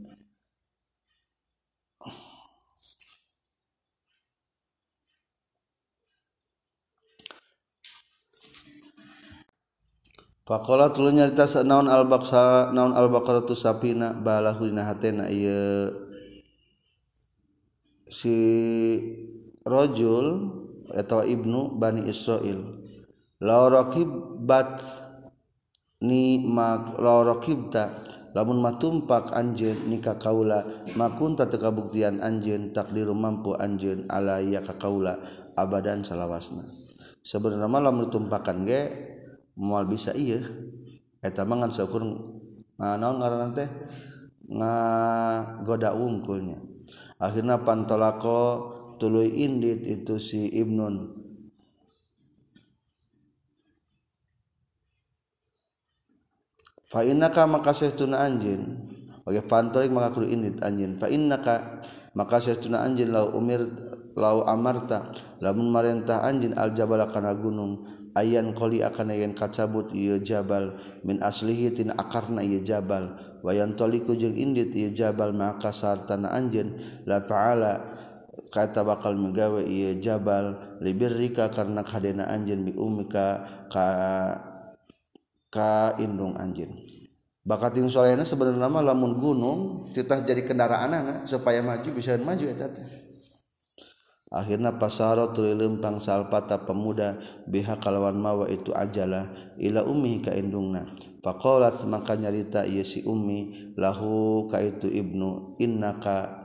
Pakola 10.41 10.91
tulu 10.91 11.15
nyarita 11.15 11.47
naon 11.63 11.87
al-baqsa 11.87 12.75
naon 12.75 12.91
al-baqaratu 12.91 13.55
sapina 13.55 14.11
balahu 14.11 14.67
dina 14.67 14.83
hatena 14.83 15.31
ieu 15.31 16.10
si 18.11 18.37
rajul 19.63 20.51
atau 20.91 21.23
Ibnu 21.23 21.79
Bani 21.79 22.11
Israil. 22.11 22.83
Laurokibbat 23.41 24.85
ni 26.05 26.45
mak 26.45 27.01
laurokibta 27.01 28.05
lamun 28.37 28.61
matumpak 28.61 29.33
anjeun 29.33 29.89
nikah 29.89 30.21
kaula 30.21 30.67
makunta 30.99 31.49
teu 31.49 31.57
kabuktian 31.57 32.21
anjeun 32.21 32.77
takdiru 32.77 33.17
mampu 33.17 33.57
anjeun 33.57 34.05
alaya 34.13 34.61
ka 34.61 34.77
kaula 34.77 35.17
abadan 35.57 36.05
salawasna. 36.05 36.67
Sebenarnya 37.25 37.81
lamun 37.81 38.13
tumpakan 38.13 38.69
ge 38.69 38.83
moal 39.57 39.89
bisa 39.89 40.13
iya 40.13 40.45
eta 41.25 41.49
mah 41.49 41.65
ngan 41.65 41.73
syukur 41.73 42.05
naon 42.77 43.17
ngaranna 43.23 43.57
teh? 43.57 43.71
Ngagoda 44.51 45.95
wungkulnya 45.95 46.70
akhirnya 47.21 47.61
pantolako 47.61 48.73
tuluy 48.97 49.45
indit 49.45 49.85
itu 49.85 50.17
si 50.17 50.49
Ibnun. 50.49 51.21
Fa 56.91 57.07
innaka 57.07 57.47
maka 57.47 57.71
sahtuna 57.71 58.27
anjin. 58.27 58.91
Oge 59.23 59.47
pantolik 59.47 59.95
maka 59.95 60.11
kudu 60.11 60.27
indit 60.27 60.59
anjin. 60.67 60.99
Fa 60.99 61.07
innaka 61.07 61.79
maka 62.19 62.43
sahtuna 62.43 62.83
anjin 62.83 63.15
lau 63.15 63.31
umir 63.39 63.63
lau 64.19 64.43
amarta. 64.43 65.15
Lamun 65.39 65.71
marentah 65.71 66.27
anjin 66.27 66.51
al 66.59 66.75
jabala 66.75 67.07
kana 67.07 67.31
gunung. 67.39 67.87
ayayan 68.17 68.53
qoli 68.57 68.83
akan 68.83 69.15
yen 69.15 69.33
kacabut 69.35 69.91
ieu 69.95 70.19
jabal. 70.23 70.79
Min 71.07 71.23
aslihi 71.23 71.75
tina 71.75 71.97
akarna 71.97 72.45
ieu 72.45 72.63
jabal. 72.63 73.17
Wayan 73.41 73.75
toliku 73.79 74.13
jeung 74.19 74.37
indit 74.37 74.75
ieu 74.77 74.93
jabal 74.93 75.33
maka 75.33 75.73
sartana 75.73 76.31
anjeun. 76.35 76.77
La 77.09 77.25
fa'ala 77.25 77.97
kata 78.53 78.85
bakal 78.85 79.17
megawe 79.17 79.63
ieu 79.65 79.97
jabal. 79.99 80.79
Libirrika 80.85 81.49
karena 81.49 81.81
kadena 81.87 82.29
anjeun 82.29 82.67
bi 82.69 82.73
umika 82.77 83.47
ka 83.73 83.87
ka 85.51 85.97
indung 85.99 86.37
anjeun. 86.37 86.77
Bakat 87.41 87.81
yang 87.81 87.89
solehna 87.89 88.21
sebenarnya 88.21 88.69
lamun 88.69 89.17
gunung 89.17 89.89
titah 89.97 90.21
jadi 90.21 90.45
kendaraan 90.45 90.93
anak 90.93 91.17
supaya 91.25 91.65
maju 91.65 91.89
bisa 91.97 92.21
maju 92.21 92.45
ya 92.45 92.55
teh. 92.69 93.00
akhirnya 94.31 94.79
pasaro 94.79 95.35
tuli 95.35 95.59
lempang 95.59 95.99
salpata 95.99 96.63
pemuda 96.63 97.19
biha 97.51 97.83
kalawan 97.83 98.15
mawa 98.15 98.47
itu 98.47 98.71
ajalah 98.71 99.27
ila 99.59 99.83
ummi 99.83 100.23
ka 100.23 100.31
indungna. 100.33 100.87
Faqalat 101.21 101.77
maka 101.85 102.17
nyarita 102.17 102.65
ieu 102.65 102.81
si 102.81 103.05
ummi 103.05 103.75
lahu 103.77 104.49
ka 104.49 104.63
itu 104.65 104.89
ibnu 104.89 105.61
innaka 105.61 106.41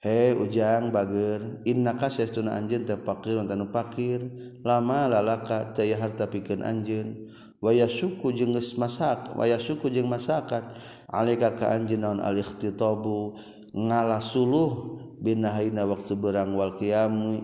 he 0.00 0.32
ujang 0.32 0.88
bager 0.88 1.60
innaka 1.68 2.08
sesuna 2.08 2.56
anjeun 2.56 2.88
teh 2.88 2.96
fakir 2.96 3.36
tanu 3.44 3.68
fakir 3.68 4.24
lama 4.64 5.04
lalaka 5.10 5.76
teh 5.76 5.92
harta 5.92 6.30
pikeun 6.32 6.64
anjeun. 6.64 7.28
Waya 7.60 7.88
suku 7.88 8.36
jeung 8.36 8.52
geus 8.52 8.76
masak 8.80 9.32
waya 9.36 9.56
suku 9.60 9.88
jeung 9.92 10.08
masakat 10.08 10.64
alika 11.12 11.56
ka 11.56 11.72
anjeun 11.72 12.04
naon 12.04 12.20
al 12.20 12.36
ikhtitabu 12.36 13.36
ngalasuluh 13.72 15.00
binahaina 15.20 15.88
waktu 15.88 16.16
berang 16.16 16.56
wal 16.56 16.76
qiyami. 16.76 17.42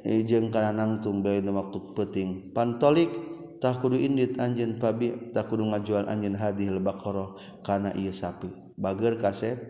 Jeung 0.00 0.48
kana 0.48 0.72
nangtung 0.72 1.20
dina 1.20 1.52
waktu 1.52 1.92
peting 1.92 2.56
pantolik. 2.56 3.12
Tak 3.60 3.84
kudu 3.84 4.00
indit 4.00 4.40
anjeun 4.40 4.80
pabi 4.80 5.12
tak 5.36 5.52
kudu 5.52 5.68
ngajual 5.68 6.08
anjeun 6.08 6.32
hadihil 6.32 6.80
baqarah 6.80 7.36
kana 7.60 7.92
ieu 7.92 8.08
sapi. 8.08 8.48
Bager 8.80 9.20
kasep 9.20 9.60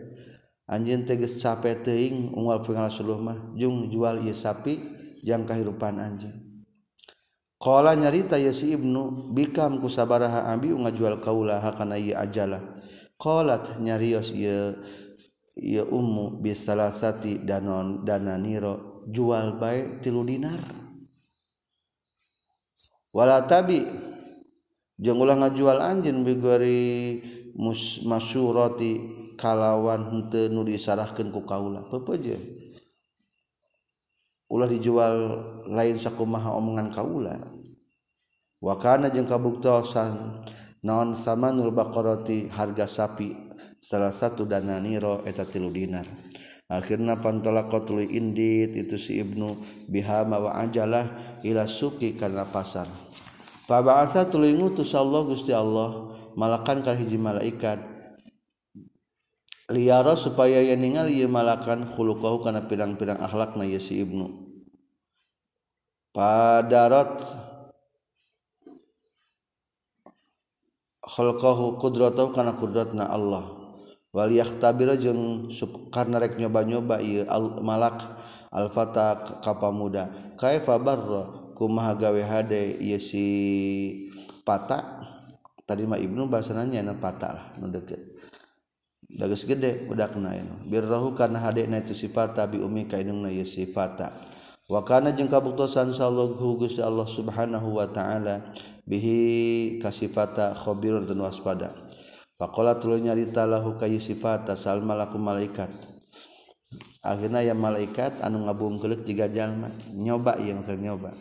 anjeun 0.71 1.03
teges 1.03 1.35
cape 1.43 1.75
teuing 1.83 2.31
unggal 2.31 2.63
pangalasuluh 2.63 3.19
mah 3.19 3.51
jung 3.59 3.91
jual 3.91 4.23
ieu 4.23 4.31
sapi 4.31 4.79
jang 5.27 5.43
kahirupan 5.43 5.99
anjeun. 5.99 6.31
Kala 7.59 7.99
nyarita 7.99 8.39
ya 8.39 8.55
si 8.55 8.71
ibnu 8.71 9.35
bikam 9.35 9.83
kusabaraha 9.83 10.47
abi 10.47 10.71
ngajual 10.71 11.19
kaula 11.19 11.59
hakana 11.59 11.99
ieu 11.99 12.15
ajalah. 12.15 12.63
Qalat 13.19 13.75
nyarios 13.83 14.31
ieu 14.31 14.79
ia 15.59 15.83
ummu 15.83 16.39
bisalasati 16.39 17.43
danon 17.43 18.07
dananiro 18.07 19.03
jual 19.11 19.59
baik 19.59 19.99
tilu 19.99 20.23
dinar. 20.23 20.59
Wala 23.11 23.43
tabi 23.43 23.83
jeung 24.95 25.19
ulah 25.19 25.35
ngajual 25.35 25.83
anjeun 25.83 26.23
bigori 26.23 27.19
masyurati 28.07 29.19
kalawan 29.35 30.07
henteu 30.07 30.47
nu 30.47 30.63
disarahkeun 30.63 31.33
ku 31.35 31.43
kaula. 31.43 31.83
Pepeje 31.91 32.39
ulah 34.47 34.67
dijual 34.67 35.15
lain 35.67 35.99
sakumaha 35.99 36.55
omongan 36.55 36.87
kaula. 36.95 37.35
Wa 38.63 38.79
kana 38.79 39.11
jeung 39.11 39.27
kabuktosan 39.27 40.47
naon 40.79 41.11
samanul 41.19 41.75
baqarati 41.75 42.47
harga 42.47 42.87
sapi. 42.87 43.50
Salah 43.81 44.13
satu 44.13 44.45
dana 44.45 44.77
niro 44.77 45.25
eta 45.25 45.43
tilu 45.43 45.73
dinar. 45.73 46.05
Akhirnya 46.71 47.19
pantolak 47.19 47.67
tuluy 47.83 48.07
indit 48.15 48.71
itu 48.77 48.95
si 48.95 49.19
ibnu 49.19 49.59
bihama 49.91 50.39
wa 50.39 50.51
ajalah 50.63 51.03
ila 51.43 51.67
suki 51.67 52.15
karena 52.15 52.47
pasar. 52.47 52.87
Faba'atha 53.67 54.31
tuluy 54.31 54.55
ngutus 54.55 54.95
Allah 54.95 55.21
Gusti 55.27 55.51
Allah 55.51 56.15
malakan 56.39 56.79
ka 56.79 56.95
hiji 56.95 57.19
malaikat. 57.19 57.83
Liyara 59.67 60.15
supaya 60.15 60.63
ya 60.63 60.79
ningali 60.79 61.19
ieu 61.19 61.27
malakan 61.27 61.83
khuluqahu 61.83 62.39
kana 62.39 62.63
pirang-pirang 62.71 63.19
akhlakna 63.19 63.67
ya 63.67 63.79
si 63.79 63.99
ibnu. 63.99 64.47
Padarat 66.15 67.23
khalqahu 71.03 71.79
qudratahu 71.79 72.31
kana 72.31 72.55
qudratna 72.55 73.07
Allah 73.07 73.60
waliah 74.11 74.47
tabira 74.59 74.99
jeung 74.99 75.47
karena 75.87 76.19
rek 76.19 76.35
nyoba-nyoba 76.35 76.99
ieu 76.99 77.23
al 77.31 77.63
malak 77.63 78.03
al 78.51 78.67
fata 78.67 79.39
kapamuda 79.39 80.35
kaifa 80.35 80.75
barra 80.75 81.51
kumaha 81.55 81.95
gawe 81.95 82.21
hade 82.27 82.75
ieu 82.83 82.99
si 82.99 83.25
pata? 84.43 84.99
Tadi 85.61 85.87
mah 85.87 85.95
ibnu 85.95 86.27
bahasananya 86.27 86.83
na 86.83 86.99
pata 86.99 87.27
lah 87.31 87.45
nu 87.55 87.71
deukeut 87.71 88.01
dageus 89.07 89.47
gede 89.47 89.87
budakna 89.87 90.35
ieu. 90.35 90.51
Birrahu 90.67 91.15
kana 91.15 91.39
hade 91.39 91.63
na 91.71 91.79
itu 91.79 91.95
si 91.95 92.11
pata 92.11 92.43
bi 92.49 92.59
ummi 92.59 92.91
ka 92.91 92.99
indungna 92.99 93.31
ieu 93.31 93.47
si 93.47 93.69
pata. 93.71 94.11
Wa 94.67 94.83
kana 94.83 95.15
jeung 95.15 95.31
kabuktosan 95.31 95.91
sallallahu 95.91 96.59
Gusti 96.63 96.79
Allah 96.83 97.07
Subhanahu 97.07 97.75
wa 97.75 97.87
taala 97.87 98.51
bihi 98.87 99.79
kasifata 99.79 100.55
khabir 100.55 100.99
dan 101.03 101.19
waspada. 101.23 101.71
Pakola 102.41 102.73
tulu 102.73 102.97
nyarita 102.97 103.45
lahu 103.45 103.77
kayu 103.77 104.01
sifat 104.01 104.49
asal 104.49 104.81
malaku 104.81 105.21
malaikat. 105.21 105.69
Akhirnya 107.05 107.45
ya 107.45 107.53
malaikat 107.53 108.17
anu 108.25 108.49
ngabung 108.49 108.81
kelek 108.81 109.05
jika 109.05 109.29
jalma 109.29 109.69
nyoba 109.93 110.41
yang 110.41 110.65
ternyoba. 110.65 111.13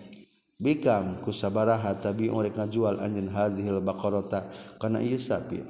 Bikam 0.57 1.21
kusabaraha 1.21 2.01
tabi 2.01 2.33
urek 2.33 2.57
ngajual 2.57 3.05
anjin 3.05 3.29
hadhil 3.29 3.85
baqarata 3.85 4.49
kana 4.81 5.05
ieu 5.05 5.21
sapi. 5.21 5.61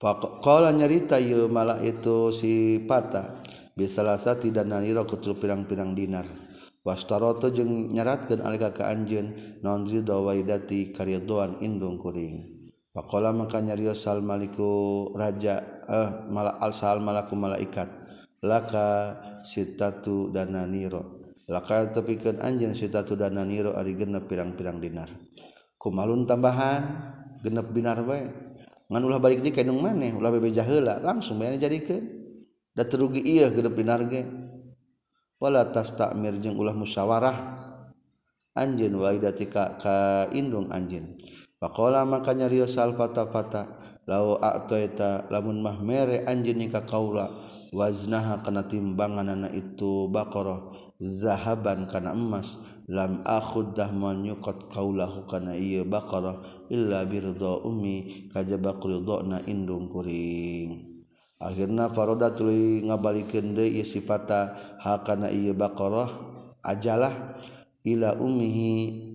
Pakola 0.00 0.72
nyarita 0.72 1.20
ye 1.20 1.44
malak 1.44 1.84
itu 1.84 2.32
si 2.32 2.80
pata 2.88 3.44
bisalasa 3.76 4.40
tidak 4.40 4.64
naniro 4.64 5.04
kutul 5.04 5.36
pirang-pirang 5.36 5.92
dinar. 5.92 6.24
Wastaroto 6.80 7.52
jeung 7.52 7.92
nyaratkeun 7.92 8.40
alika 8.40 8.72
ka 8.72 8.88
anjeun 8.88 9.60
non 9.60 9.84
ridho 9.84 10.24
waidati 10.24 10.96
karyadoan 10.96 11.60
indung 11.60 12.00
kuring. 12.00 12.59
Pakola 12.90 13.30
maka 13.30 13.62
nyarios 13.62 14.02
sal 14.02 14.18
maliku 14.18 15.14
raja 15.14 15.62
eh 15.86 16.26
mala 16.26 16.58
al 16.58 16.74
sal 16.74 16.98
malaku 16.98 17.38
malaikat. 17.38 17.86
Laka 18.42 19.14
sitatu 19.46 20.34
dana 20.34 20.66
niro. 20.66 21.22
Laka 21.46 21.86
tepikeun 21.94 22.42
anjeun 22.42 22.74
sitatu 22.74 23.14
dana 23.14 23.46
niro 23.46 23.78
ari 23.78 23.94
genep 23.94 24.26
pirang-pirang 24.26 24.82
dinar. 24.82 25.06
Kumalun 25.78 26.26
tambahan 26.26 26.82
genep 27.38 27.70
dinar 27.70 28.02
bae. 28.02 28.26
ngan 28.90 29.06
ulah 29.06 29.22
balik 29.22 29.38
di 29.38 29.54
kainung 29.54 29.78
maneh 29.78 30.10
ulah 30.10 30.34
bebeja 30.34 30.66
heula 30.66 30.98
langsung 30.98 31.38
bae 31.38 31.54
jadikeun. 31.54 32.02
Da 32.74 32.82
terugi 32.82 33.22
ieu 33.22 33.54
genep 33.54 33.78
dinar 33.78 34.02
ge. 34.10 34.26
Wala 35.38 35.70
tastakmir 35.70 36.42
jeung 36.42 36.58
ulah 36.58 36.74
musyawarah. 36.74 37.38
Anjeun 38.58 38.98
wa 38.98 39.14
idatika 39.14 39.78
ka 39.78 40.26
indung 40.34 40.74
anjeun. 40.74 41.14
Pakola 41.60 42.08
makanya 42.08 42.48
rio 42.48 42.64
salfata 42.64 43.28
fata 43.28 43.76
lau 44.08 44.40
lamun 45.28 45.60
mah 45.60 45.76
mere 45.84 46.24
anjeun 46.24 46.72
ka 46.72 46.88
kaula 46.88 47.28
waznaha 47.68 48.40
kana 48.40 48.64
timbangan 48.64 49.28
anak 49.28 49.52
itu 49.52 50.08
baqarah 50.08 50.72
zahaban 50.96 51.84
kana 51.84 52.16
emas 52.16 52.56
lam 52.88 53.20
akhuddah 53.28 53.92
manyukot 53.92 54.72
kaulahu 54.72 55.28
kana 55.28 55.52
ieu 55.52 55.84
baqarah 55.84 56.40
illa 56.72 57.04
birda 57.04 57.60
ummi 57.60 58.32
kajaba 58.32 58.80
ridona 58.80 59.44
indung 59.44 59.92
kuring. 59.92 60.88
Akhirna 61.44 61.92
faroda 61.92 62.32
tuluy 62.32 62.88
ngabalikeun 62.88 63.52
deui 63.52 63.76
ieu 63.76 63.84
sifata 63.84 64.56
hakana 64.80 65.28
ieu 65.28 65.52
baqarah 65.52 66.08
ajalah 66.64 67.36
ila 67.84 68.16
ummihi 68.16 69.09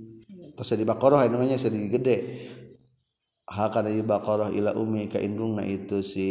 tos 0.56 0.72
di 0.74 0.88
baqarah 0.88 1.28
namanya 1.28 1.60
sedih 1.60 1.92
gede. 1.92 2.18
Hakana 3.46 3.94
baqarah 4.02 4.50
ila 4.50 4.74
ummi 4.74 5.06
ka 5.06 5.22
indungna 5.22 5.62
itu 5.62 6.02
si 6.02 6.30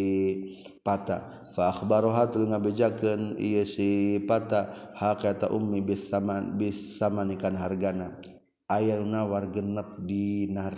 pata. 0.83 1.47
Fa 1.55 1.71
akhbaraha 1.71 2.35
tul 2.35 2.51
ngabejakeun 2.51 3.39
ieu 3.39 3.63
si 3.63 4.19
pata. 4.27 4.93
Hakata 4.99 5.55
ummi 5.55 5.79
bis 5.87 6.11
saman 6.11 6.59
bis 6.59 6.99
samanikan 6.99 7.55
hargana. 7.55 8.19
Ayeuna 8.67 9.23
war 9.29 9.47
genep 9.53 10.03
dinar. 10.03 10.75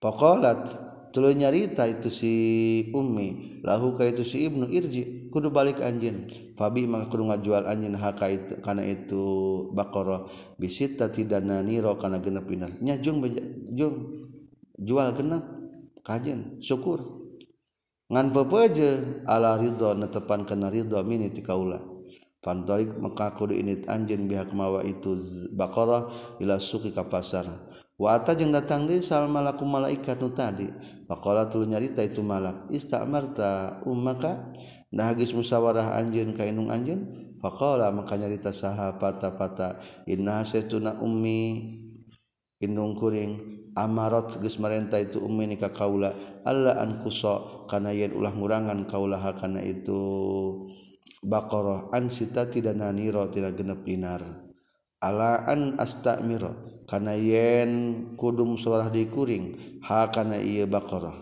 Faqalat 0.00 0.95
tulu 1.12 1.30
nyarita 1.34 1.86
itu 1.90 2.08
si 2.08 2.32
ummi 2.94 3.60
lahu 3.66 3.94
ka 3.94 4.06
itu 4.06 4.22
si 4.22 4.46
ibnu 4.46 4.70
irji 4.70 5.28
kudu 5.28 5.50
balik 5.52 5.82
anjeun. 5.82 6.26
Fabi 6.56 6.88
maka 6.88 7.12
kudu 7.12 7.28
ngajual 7.28 7.68
anjeun 7.68 7.98
haka 7.98 8.32
itu 8.32 8.54
kana 8.64 8.86
itu 8.86 9.22
baqarah. 9.76 10.24
Bisita 10.56 11.10
tidana 11.10 11.60
niro 11.60 11.98
kana 12.00 12.22
genep 12.22 12.48
dinar 12.48 12.72
nya 12.80 12.96
jung 12.96 13.20
jung 13.70 13.96
jual 14.78 15.08
genep 15.12 15.44
kajen 16.06 16.62
syukur. 16.62 17.02
Ngan 18.06 18.30
pepeje 18.30 19.22
ala 19.26 19.58
ridho 19.58 19.98
netepan 19.98 20.46
kana 20.46 20.70
ridho 20.70 21.02
mini 21.02 21.34
ti 21.34 21.42
kaula. 21.42 21.82
Pantorik 22.46 22.94
maka 23.02 23.34
kudu 23.34 23.58
init 23.58 23.90
anjeun 23.90 24.30
bihak 24.30 24.54
mawa 24.54 24.86
itu 24.86 25.18
baqarah 25.50 26.06
ila 26.38 26.62
suki 26.62 26.94
ka 26.94 27.02
pasar 27.10 27.42
Wata 27.96 28.36
jeung 28.36 28.52
datang 28.52 28.84
di 28.84 29.00
salmalaku 29.00 29.64
malaikat 29.64 30.20
nu 30.20 30.28
tadi. 30.28 30.68
Pakola 31.08 31.48
tulu 31.48 31.64
nyarita 31.64 32.04
itu 32.04 32.20
malak 32.20 32.68
Istamarta 32.68 33.80
ummaka? 33.88 34.52
Nah 34.92 35.08
hagis 35.08 35.32
musawarah 35.32 35.96
anjun 35.96 36.36
kainung 36.36 36.68
anjun 36.68 37.08
Pakola 37.40 37.88
maka 37.88 38.20
nyarita 38.20 38.52
saha 38.52 39.00
pata 39.00 39.32
pata 39.32 39.80
Inna 40.04 40.44
setuna 40.44 41.00
ummi. 41.00 41.72
Indung 42.60 42.96
kuring 43.00 43.64
Amarot 43.76 44.40
geus 44.40 44.56
marenta 44.60 44.96
itu 45.00 45.20
ummi 45.20 45.48
nikah 45.48 45.72
kaula 45.72 46.12
Allah 46.44 46.76
an 46.80 47.00
kuso 47.00 47.64
Kana 47.64 47.96
yen 47.96 48.12
ulah 48.12 48.32
ngurangan 48.36 48.84
kaulah 48.88 49.24
kana 49.32 49.64
itu. 49.64 50.00
Bakoroh 51.24 51.88
an 51.96 52.12
sita 52.12 52.44
tidak 52.44 52.76
naniro 52.76 53.24
tidak 53.32 53.56
genep 53.56 53.88
dinar. 53.88 54.45
Ala 55.02 55.44
an 55.44 55.76
astamiro 55.76 56.84
kana 56.86 57.18
yen 57.18 58.14
kudum 58.14 58.54
suarah 58.54 58.88
dikuring 58.88 59.58
ha 59.84 60.08
kana 60.08 60.38
ieu 60.38 60.64
baqarah. 60.70 61.14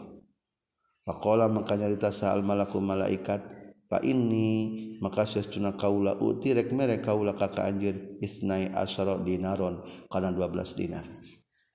Faqala 1.05 1.53
maka 1.53 1.77
nyarita 1.77 2.09
sa'al 2.09 2.41
malaku 2.41 2.81
malaikat 2.81 3.45
fa 3.93 4.01
inni 4.01 4.97
maka 5.05 5.29
sesuna 5.29 5.77
kaula 5.77 6.17
uti 6.17 6.57
rek 6.57 6.73
mere 6.73 6.97
kaula 7.05 7.37
ka 7.37 7.53
anjeun 7.61 8.17
isnai 8.25 8.73
asyara 8.73 9.21
dinaron 9.21 9.85
kana 10.09 10.33
12 10.33 10.81
dinar. 10.81 11.05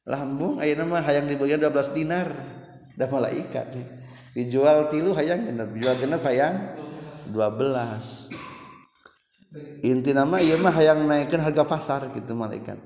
Lambung 0.09 0.57
aya 0.57 0.73
nama 0.73 1.05
hayang 1.05 1.29
dibagian 1.29 1.61
12 1.61 1.93
dinar. 1.93 2.25
Dah 2.97 3.05
malaikat 3.05 3.69
dijual 4.33 4.89
tilu 4.89 5.13
hayang 5.13 5.45
genep 5.45 5.69
jual 5.77 5.95
genep 5.97 6.21
hayang 6.25 6.73
12 7.31 8.58
inti 9.81 10.13
nama 10.13 10.37
ieu 10.37 10.57
mah 10.61 10.73
hayang 10.73 11.09
naikkeun 11.09 11.41
harga 11.41 11.63
pasar 11.65 12.01
gitu 12.13 12.37
malaikat. 12.37 12.77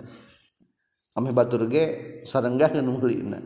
Ame 1.14 1.30
batur 1.36 1.70
ge 1.70 2.24
sarenggah 2.26 2.74
mulina. 2.82 3.38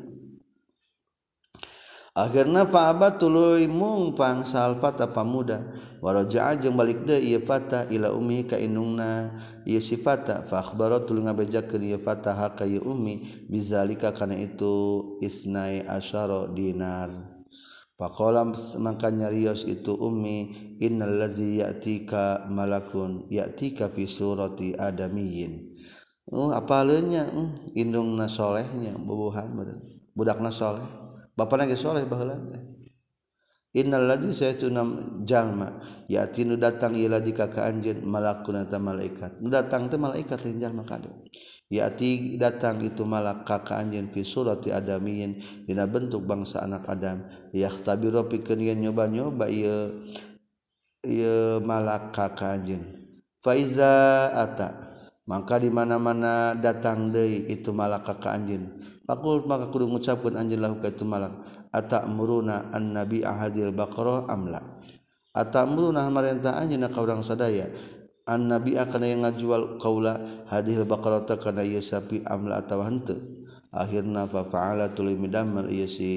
Akhirna 2.17 2.65
fa'abat 2.65 3.21
tuluy 3.21 3.69
mung 3.69 4.17
pangsal 4.17 4.81
fata 4.81 5.05
pamuda. 5.05 5.69
Waraja'a 6.01 6.57
jeung 6.57 6.73
balik 6.73 7.05
deui 7.05 7.37
ieu 7.37 7.45
fata 7.45 7.85
ila 7.93 8.09
ummi 8.09 8.41
ka 8.49 8.57
indungna 8.57 9.37
ieu 9.69 9.77
si 9.77 10.01
fata 10.01 10.41
fa 10.49 10.65
akhbaratul 10.65 11.21
tuluy 11.21 11.29
ngabejakeun 11.29 11.85
ieu 11.85 12.01
fata 12.01 12.33
ha 12.33 12.57
ka 12.57 12.65
ieu 12.65 12.81
ummi 12.81 13.21
bizalika 13.45 14.09
kana 14.17 14.33
itu 14.33 14.73
isnai 15.21 15.85
asyara 15.85 16.49
dinar. 16.49 17.36
Pakolam 17.97 18.53
maka 18.77 19.09
nyarios 19.09 19.65
itu 19.65 19.89
ummi 19.89 20.53
innal 20.77 21.17
ladzi 21.17 21.65
ya'tika 21.65 22.45
malakun 22.45 23.25
ya'tika 23.33 23.89
fi 23.89 24.05
surati 24.05 24.77
adamiyyin. 24.77 25.73
Oh, 26.29 26.53
apa 26.53 26.85
leunnya 26.85 27.25
hmm, 27.25 27.73
indungna 27.73 28.29
solehnya 28.29 28.93
bubuhan 29.01 29.49
budakna 30.13 30.53
soleh. 30.53 30.85
Bapana 31.33 31.65
ge 31.65 31.73
soleh 31.73 32.05
baheula. 32.05 32.37
Innaladzi 33.77 34.33
saytunam 34.33 35.21
jalma 35.21 35.77
yati 36.09 36.49
nu 36.49 36.57
datang 36.57 36.97
ieu 36.97 37.05
ladzi 37.05 37.29
ka 37.29 37.45
ka 37.45 37.69
anjeun 37.69 38.01
malakunata 38.01 38.81
malaikat. 38.81 39.37
Nu 39.37 39.53
datang 39.53 39.85
teh 39.85 40.01
malaikat 40.01 40.41
teh 40.41 40.49
jalma 40.57 40.81
kade. 40.81 41.13
Yati 41.69 42.41
datang 42.41 42.81
itu 42.81 43.05
malak 43.05 43.45
ka 43.45 43.61
ka 43.61 43.77
anjeun 43.77 44.09
fi 44.09 44.25
surati 44.25 44.73
adamiyin 44.73 45.37
dina 45.69 45.85
bentuk 45.85 46.25
bangsa 46.25 46.65
anak 46.65 46.89
Adam. 46.89 47.29
Yahtabiru 47.53 48.25
pikeun 48.25 48.65
yen 48.65 48.81
nyoba-nyoba 48.81 49.45
ieu 49.45 50.01
ieu 51.05 51.61
malak 51.61 52.09
ka 52.09 52.33
ka 52.33 52.57
anjeun. 52.57 52.81
Faiza 53.45 54.33
ata 54.33 54.96
maka 55.27 55.59
dimana-mana 55.59 56.55
datang 56.55 57.11
De 57.11 57.51
itu 57.51 57.75
malaka 57.75 58.15
ke 58.15 58.31
anjin 58.31 58.73
pakul 59.03 59.43
maka 59.43 59.67
kudu 59.67 59.91
gucapkan 59.91 60.39
anjlah 60.39 60.71
itu 60.79 61.03
malak 61.03 61.35
atak 61.75 62.07
muruna 62.07 62.71
an 62.71 62.95
nabi 62.95 63.21
ahadil 63.21 63.75
bakro 63.75 64.23
amla 64.25 64.79
atak 65.37 65.67
muruna 65.69 66.07
marintah 66.09 66.57
anjin 66.57 66.81
na 66.81 66.89
kaurang 66.89 67.21
sadaya? 67.21 67.69
An 68.27 68.51
nabi 68.51 68.75
akan 68.75 69.07
yang 69.07 69.23
ngajual 69.23 69.79
kaula 69.79 70.19
hadil 70.51 70.83
bakro 70.83 71.23
karena 71.23 71.63
iya 71.63 71.79
sapi 71.79 72.27
amla 72.27 72.59
atau 72.59 72.83
hente 72.83 73.15
akhirna 73.71 74.27
fa 74.27 74.43
faala 74.43 74.91
tuluy 74.91 75.15
midamal 75.15 75.71
iya 75.71 75.87
si 75.87 76.11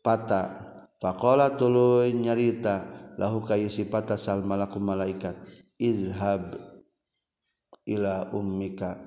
pata. 0.00 0.64
Faqala 0.98 1.54
tuluy 1.54 2.10
nyarita 2.10 2.82
lahu 3.22 3.38
kayu 3.38 3.70
si 3.70 3.86
pata 3.86 4.18
sal 4.18 4.42
malaku 4.42 4.82
malaikat 4.82 5.38
izhab 5.78 6.58
ila 7.88 8.28
ummika. 8.36 9.00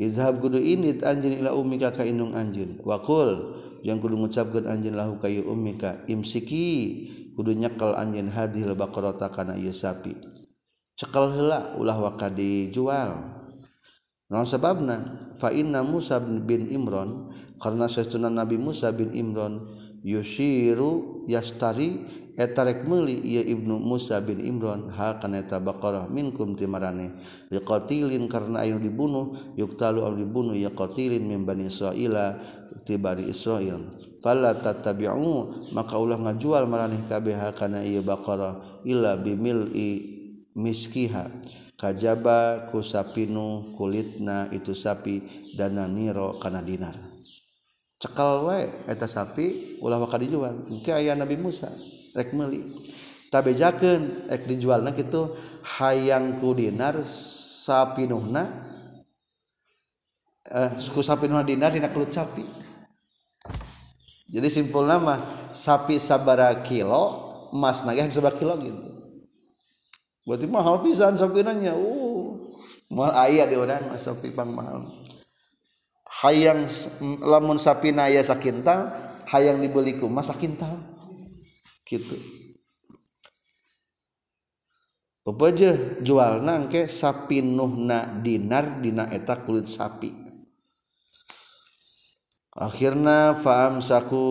Izhab 0.00 0.42
kudu 0.42 0.58
init 0.58 1.06
anjin 1.06 1.38
ila 1.38 1.54
ummika 1.54 1.92
ka 1.92 2.02
indung 2.02 2.32
anjin 2.32 2.80
Wakul 2.82 3.56
yang 3.84 4.00
kudu 4.00 4.16
ngucapkan 4.16 4.64
anjin 4.64 4.96
lahu 4.96 5.20
kayu 5.20 5.44
ummika 5.44 6.02
Imsiki 6.08 7.06
kudu 7.36 7.54
nyekal 7.54 7.94
anjin 7.94 8.32
hadhil 8.32 8.74
baqarata 8.74 9.30
kana 9.30 9.54
ieu 9.54 9.72
sapi. 9.72 10.16
Cekal 10.98 11.32
heula 11.32 11.76
ulah 11.80 11.96
waka 11.96 12.28
dijual. 12.28 13.40
Nah 14.30 14.46
sebabna 14.46 15.18
fa 15.40 15.50
inna 15.50 15.82
Musa 15.82 16.22
bin 16.22 16.70
Imron 16.70 17.34
karena 17.58 17.90
sesuna 17.90 18.30
Nabi 18.30 18.60
Musa 18.60 18.94
bin 18.94 19.10
Imron 19.10 19.79
yushiru 20.00 21.24
yastari 21.28 22.08
etarek 22.40 22.88
meuli 22.88 23.20
ieu 23.20 23.44
Ibnu 23.44 23.76
Musa 23.76 24.20
bin 24.24 24.40
Imran 24.40 24.88
ha 24.96 25.20
kana 25.20 25.44
eta 25.44 25.60
baqarah 25.60 26.08
minkum 26.08 26.56
timarane 26.56 27.12
liqatilin 27.52 28.24
karena 28.32 28.64
ayu 28.64 28.80
dibunuh 28.80 29.36
yuktalu 29.60 30.00
aw 30.00 30.12
dibunuh 30.16 30.56
ya 30.56 30.72
qatilin 30.72 31.20
min 31.20 31.44
bani 31.44 31.68
Israila 31.68 32.40
tibari 32.88 33.28
Israil. 33.28 33.92
Fala 34.20 34.52
tattabi'u 34.56 35.72
maka 35.72 35.96
ulah 35.96 36.20
ngajual 36.20 36.68
maraneh 36.68 37.04
kabeh 37.08 37.36
kana 37.56 37.84
ieu 37.84 38.04
baqarah 38.04 38.84
illa 38.84 39.16
bimil'i 39.16 40.20
miskiha. 40.56 41.28
Kajaba 41.80 42.68
kusapinu 42.68 43.72
kulitna 43.72 44.52
itu 44.52 44.76
sapi 44.76 45.24
dana 45.56 45.88
niro 45.88 46.36
kana 46.36 46.60
dinar. 46.60 47.09
cekal 48.00 48.48
wae 48.48 48.72
eta 48.88 49.04
sapi 49.04 49.76
ulah 49.84 50.00
waka 50.00 50.16
dijual 50.16 50.64
engke 50.72 50.88
aya 50.88 51.12
Nabi 51.12 51.36
Musa 51.36 51.68
rek 52.16 52.32
meuli. 52.32 52.64
Tabejakeun 53.30 54.26
rek 54.26 54.48
dijualna 54.48 54.90
kitu 54.90 55.36
hayang 55.78 56.40
ku 56.42 56.56
dinar 56.56 56.98
sapinuhna 57.06 58.42
eh 60.48 60.72
ku 60.90 61.04
sapinuhna 61.04 61.44
dinar 61.44 61.70
dina 61.70 61.92
kulit 61.92 62.10
sapi. 62.10 62.42
Jadi 64.30 64.48
simpul 64.48 64.86
nama 64.86 65.20
sapi 65.52 66.00
sabara 66.00 66.50
kilo 66.64 67.28
emas 67.52 67.84
nagih 67.84 68.08
sabara 68.10 68.34
kilo 68.34 68.56
gitu. 68.58 68.88
Berarti 70.24 70.46
mahal 70.48 70.80
pisan 70.80 71.18
sapinanya 71.18 71.76
uh 71.76 72.32
mahal 72.90 73.14
ayah 73.28 73.46
di 73.46 73.58
orang 73.60 73.92
sapi 73.94 74.32
pang 74.32 74.50
mahal. 74.50 74.99
hayang 76.20 76.68
lamun 77.24 77.56
sapina 77.56 78.12
aya 78.12 78.20
sakintal 78.20 78.92
hayang 79.32 79.58
dibeli 79.60 79.96
ku 79.96 80.06
masa 80.06 80.36
kintal 80.36 80.76
gitu 81.88 82.16
pepeje 85.24 86.00
jual 86.04 86.40
nangke 86.44 86.88
sapinuhna 86.88 88.20
dinar 88.24 88.80
dina 88.80 89.06
eta 89.12 89.36
kulit 89.44 89.68
sapi. 89.68 90.10
Akhirna 92.50 93.38
faam 93.38 93.78
saku 93.78 94.26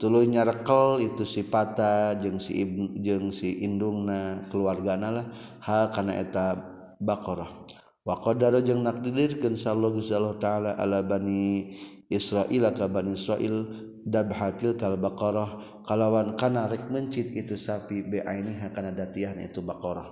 tulu 0.00 0.24
nyarekel 0.24 1.04
itu 1.04 1.28
si 1.28 1.44
pata 1.44 2.16
jeung 2.16 2.40
si 2.40 2.64
ibn, 2.64 2.96
jeung 3.04 3.28
si 3.28 3.60
indungna 3.68 4.48
keluarga 4.48 4.96
lah 4.96 5.28
ha 5.60 5.92
kana 5.92 6.16
eta 6.16 6.56
baqarah 6.96 7.67
wa 8.08 8.16
qadara 8.16 8.64
jeung 8.64 8.80
nak 8.80 9.04
dilirkeun 9.04 9.52
sallallahu 9.52 10.00
Allah 10.16 10.36
taala 10.40 10.70
ala 10.80 11.04
bani 11.04 11.76
Israil 12.08 12.64
ka 12.72 12.88
bani 12.88 13.12
Israil 13.12 13.68
dabhatil 14.08 14.80
kal 14.80 14.96
baqarah. 14.96 15.60
Kalawan 15.84 16.32
kana 16.40 16.64
rek 16.64 16.88
mencit 16.88 17.36
itu 17.36 17.60
sapi 17.60 18.08
be 18.08 18.24
ainiha 18.24 18.72
kana 18.72 18.96
datihan 18.96 19.36
itu 19.36 19.60
baqarah. 19.60 20.08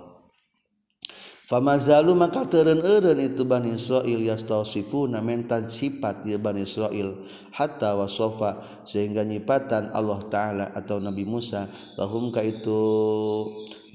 Famazalu 1.47 2.11
maka 2.11 2.43
teren 2.43 2.83
eren 2.83 3.23
itu 3.23 3.47
Bani 3.47 3.71
Israel 3.71 4.19
yastawsifuna 4.19 5.23
mentan 5.23 5.71
sifat 5.71 6.27
ya 6.27 6.35
Bani 6.35 6.67
Israel 6.67 7.23
hatta 7.55 7.95
wasofa 7.95 8.59
sehingga 8.83 9.23
nyipatan 9.23 9.95
Allah 9.95 10.27
Ta'ala 10.27 10.75
atau 10.75 10.99
Nabi 10.99 11.23
Musa 11.23 11.71
lahum 11.95 12.35
ka 12.35 12.43
itu 12.43 12.75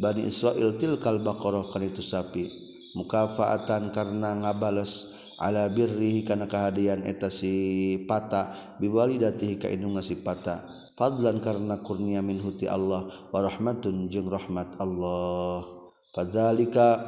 Bani 0.00 0.24
Israel 0.24 0.80
tilkal 0.80 1.20
baqarah 1.20 1.68
kan 1.68 1.84
itu 1.84 2.00
sapi 2.00 2.61
mukafaatan 2.92 3.92
karena 3.92 4.36
ngabales 4.36 5.08
ala 5.42 5.66
birrihi 5.66 6.22
kana 6.22 6.46
kehadian 6.46 7.02
eta 7.02 7.26
si 7.32 7.98
pata 8.06 8.54
biwalidatihi 8.78 9.58
ka 9.58 9.68
indung 9.68 9.98
si 10.04 10.20
pata. 10.20 10.62
Fadlan 10.92 11.40
karena 11.40 11.80
kurnia 11.80 12.20
min 12.20 12.38
huti 12.38 12.68
Allah 12.68 13.08
wa 13.08 13.40
rahmatun 13.40 14.12
jeung 14.12 14.28
rahmat 14.28 14.76
Allah. 14.76 15.64
Fadzalika 16.12 17.00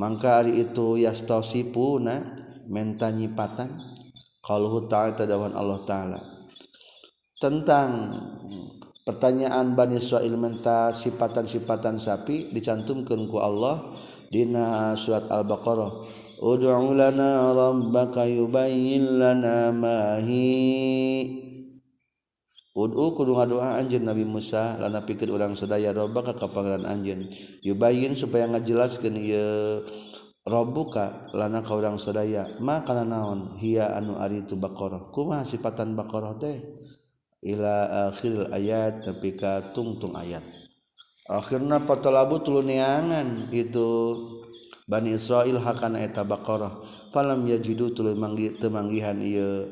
mangka 0.00 0.40
hari 0.40 0.64
itu 0.64 0.96
yastosipuna 0.98 2.34
menta 2.66 3.12
nyipatan 3.12 3.76
kalau 4.40 4.88
ta'ala 4.88 5.12
tadawan 5.14 5.52
Allah 5.52 5.80
taala. 5.84 6.20
Tentang 7.36 8.16
pertanyaan 9.04 9.76
Bani 9.76 10.00
Israil 10.00 10.32
menta 10.40 10.88
sifatan-sifatan 10.88 12.00
sapi 12.00 12.48
dicantumkan 12.56 13.28
ku 13.28 13.36
Allah 13.36 13.92
Dina 14.32 14.94
surat 14.94 15.26
Al-Baqarah. 15.28 16.04
Ud'u 16.44 16.92
lana 16.92 17.52
rabbaka 17.56 18.28
yubayyin 18.28 19.20
lana 19.20 19.72
ma 19.72 20.20
hi. 20.20 21.40
Ud'u 22.74 23.14
kudu 23.14 23.38
ngadoa 23.38 23.78
anjeun 23.78 24.02
Nabi 24.02 24.26
Musa 24.26 24.74
lana 24.82 25.06
pikeun 25.06 25.30
urang 25.30 25.54
sadaya 25.54 25.94
rabbaka 25.94 26.34
ka 26.34 26.50
pangeran 26.50 26.82
anjeun. 26.84 27.30
Yubayyin 27.62 28.18
supaya 28.18 28.50
ngajelaskeun 28.50 29.14
ieu 29.14 29.86
rabbuka 30.42 31.30
lana 31.32 31.62
ka 31.62 31.72
urang 31.78 32.02
sadaya 32.02 32.50
ma 32.58 32.82
kana 32.82 33.06
naon? 33.06 33.56
Hiya 33.62 33.94
anu 33.94 34.18
ari 34.18 34.42
tu 34.44 34.58
baqarah. 34.58 35.14
Kumaha 35.14 35.46
sifatan 35.46 35.94
baqarah 35.94 36.34
teh? 36.34 36.58
Ila 37.46 38.08
akhiril 38.10 38.50
ayat 38.50 39.06
tapi 39.06 39.38
ka 39.38 39.70
tungtung 39.70 40.18
ayat. 40.18 40.63
akhirnya 41.28 41.82
patolabu 41.84 42.40
tuluneangan 42.40 43.48
itu 43.52 43.90
Bani 44.84 45.16
Israil 45.16 45.56
hakana 45.64 46.04
eta 46.04 46.28
Baqarah. 46.28 46.84
Falam 47.08 47.48
yajidu 47.48 47.96
tuluy 47.96 48.12
manggi 48.12 48.52
temanggihan 48.52 49.16
ieu. 49.16 49.64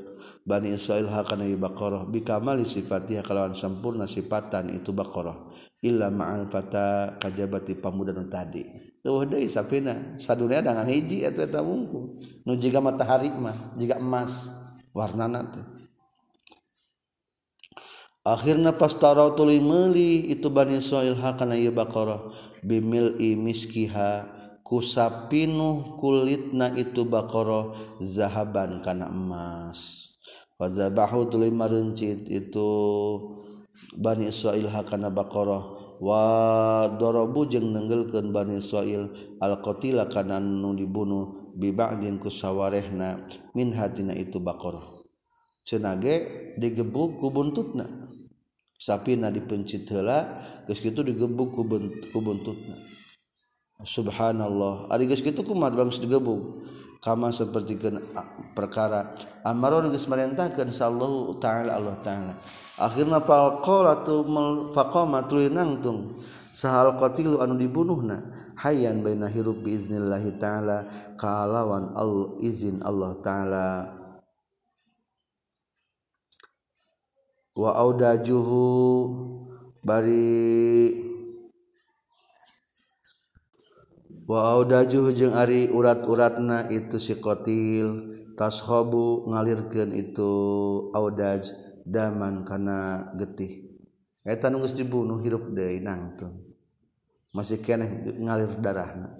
Bani 0.49 0.73
Israil 0.73 1.05
hakana 1.05 1.45
ieu 1.45 1.61
Baqarah. 1.61 2.09
Bikamali 2.09 2.65
sifatnya 2.65 3.21
kalawan 3.21 3.53
sempurna 3.53 4.09
sifatan 4.09 4.73
itu 4.73 4.97
Baqarah. 4.97 5.37
Illa 5.85 6.09
ma'al 6.09 6.49
fata 6.49 7.21
kajabati 7.21 7.77
pamuda 7.77 8.17
nu 8.17 8.25
tadi. 8.25 8.65
Tuh 9.05 9.29
deui 9.29 9.53
sapina 9.53 10.17
sadunya 10.17 10.65
dengan 10.65 10.89
hiji 10.89 11.29
eta 11.29 11.45
eta 11.45 11.61
wungkul. 11.61 12.17
Nu 12.49 12.57
jiga 12.57 12.81
matahari 12.81 13.29
mah 13.29 13.77
jiga 13.77 14.01
emas. 14.01 14.49
Warnana 14.97 15.45
teh. 15.45 15.72
akhirnya 18.23 18.70
pastaro 18.79 19.35
tuli 19.35 19.59
meli 19.59 20.31
itu 20.31 20.47
Bani 20.47 20.79
Israil 20.79 21.18
hakana 21.18 21.59
ieu 21.59 21.75
baqarah 21.75 22.31
bimil 22.62 23.18
miskiha 23.18 24.31
kusapinuh 24.62 25.99
kulitna 25.99 26.70
itu 26.79 27.03
baqarah 27.03 27.75
zahaban 27.99 28.79
kana 28.79 29.11
emas. 29.11 30.09
Fazabahu 30.55 31.27
tuli 31.27 31.51
marencit 31.51 32.31
itu 32.31 32.70
Bani 33.99 34.31
Israil 34.31 34.70
hakana 34.70 35.11
baqarah 35.11 35.99
wa 35.99 36.23
darabu 36.95 37.43
jeung 37.51 37.75
nenggelkeun 37.75 38.31
Bani 38.31 38.62
Israil 38.62 39.11
alqatila 39.43 40.07
kana 40.07 40.39
nu 40.39 40.79
dibunuh 40.79 41.51
bi 41.59 41.75
ba'din 41.75 42.23
kusawarehna 42.23 43.27
min 43.59 43.75
hatina 43.75 44.14
itu 44.14 44.39
baqarah 44.39 45.03
cenage 45.66 46.55
digebuk 46.59 47.18
ku 47.18 47.35
buntutna. 47.35 48.12
sapina 48.83 49.30
dipencit 49.30 49.87
hela 49.95 50.43
geus 50.66 50.83
kitu 50.83 51.07
digebuk 51.07 51.55
ku 51.55 51.62
ku 52.11 52.18
buntutna. 52.18 52.74
Subhanallah. 53.83 54.91
Ari 54.91 55.07
geus 55.07 55.22
kitu 55.22 55.47
kumaha 55.47 55.70
bangsa 55.70 56.03
digebuk. 56.03 56.59
Kama 57.03 57.35
seperti 57.35 57.78
perkara 58.55 59.14
amaron 59.47 59.91
geus 59.95 60.11
marentahkeun 60.11 60.74
sallahu 60.74 61.39
taala 61.39 61.78
Allah 61.78 61.95
taala. 62.03 62.35
Akhirna 62.83 63.22
falqalatu 63.22 64.26
faqamatul 64.74 65.47
nangtung 65.51 66.11
sahal 66.51 66.99
qatilu 66.99 67.39
anu 67.39 67.55
dibunuhna. 67.55 68.35
Hayyan 68.59 69.03
baina 69.03 69.26
hirup 69.26 69.62
biiznillahi 69.62 70.39
taala 70.43 70.87
kalawan 71.18 71.95
al 71.95 72.39
izin 72.43 72.83
Allah 72.83 73.14
taala. 73.22 73.66
wa 77.53 77.69
waaudajuhu 77.69 78.65
bari 79.85 80.89
waaudajuhu 84.25 85.13
jeung 85.13 85.37
ari 85.37 85.69
urat-uratna 85.69 86.73
itu 86.73 86.97
si 86.97 87.21
qatil 87.21 88.09
tashobu 88.41 89.29
ngalirkeun 89.29 89.93
itu 89.93 90.33
audaj 90.97 91.53
daman 91.85 92.47
kana 92.49 93.13
getih. 93.21 93.69
Eta 94.23 94.49
nu 94.49 94.63
geus 94.63 94.79
dibunuh 94.79 95.19
hirup 95.19 95.51
deui 95.51 95.83
nangtung 95.83 96.47
masih 97.35 97.59
keneh 97.59 98.17
ngalir 98.23 98.55
darahna. 98.63 99.19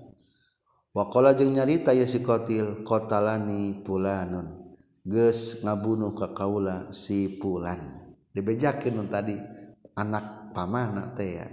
Waqala 0.95 1.35
jeung 1.35 1.53
nyarita 1.53 1.91
ya 1.93 2.07
si 2.09 2.23
qatil 2.23 2.87
kotalani 2.87 3.83
pulanun 3.83 4.77
geus 5.03 5.61
ngabunuh 5.67 6.15
ka 6.15 6.31
kaula 6.33 6.89
si 6.95 7.41
pulan 7.41 8.02
dibejakin 8.33 8.97
tadi 9.09 9.37
anak 9.97 10.53
pamana 10.57 11.13
teh 11.17 11.41
ya. 11.41 11.49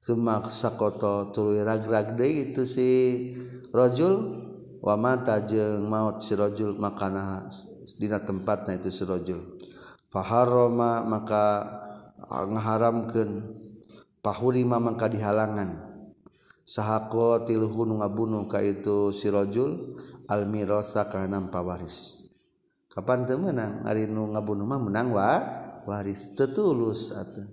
Sumak 0.00 0.48
sakoto 0.48 1.28
tuluy 1.28 1.60
ragrag 1.60 2.16
deui 2.16 2.50
itu 2.50 2.64
si 2.64 2.88
rajul 3.68 4.48
wa 4.80 4.96
mata 4.96 5.44
jeung 5.44 5.84
maut 5.86 6.24
si 6.24 6.32
rajul 6.32 6.72
makana 6.80 7.44
dina 8.00 8.16
tempatna 8.16 8.80
itu 8.80 8.88
si 8.88 9.04
rajul 9.04 9.60
faharoma 10.08 11.04
maka 11.04 11.68
ngaharamkeun 12.26 13.30
pahurima 14.24 14.80
maka 14.80 15.08
dihalangan. 15.08 15.90
Sahako 16.70 17.42
tilhu 17.50 17.82
nu 17.82 17.98
ngabunuh 17.98 18.46
ka 18.46 18.62
itu 18.62 19.10
si 19.10 19.26
rajul 19.26 19.98
almirasa 20.30 21.10
kana 21.10 21.42
pawaris. 21.50 22.19
kapan 22.90 23.24
teu 23.24 23.38
meunang? 23.38 23.86
Ari 23.86 24.10
nu 24.10 24.34
ngabunuh 24.34 24.66
mah 24.66 24.80
menang 24.82 25.14
wa 25.14 25.38
waris 25.86 26.34
tetulus 26.34 27.14
atuh. 27.14 27.46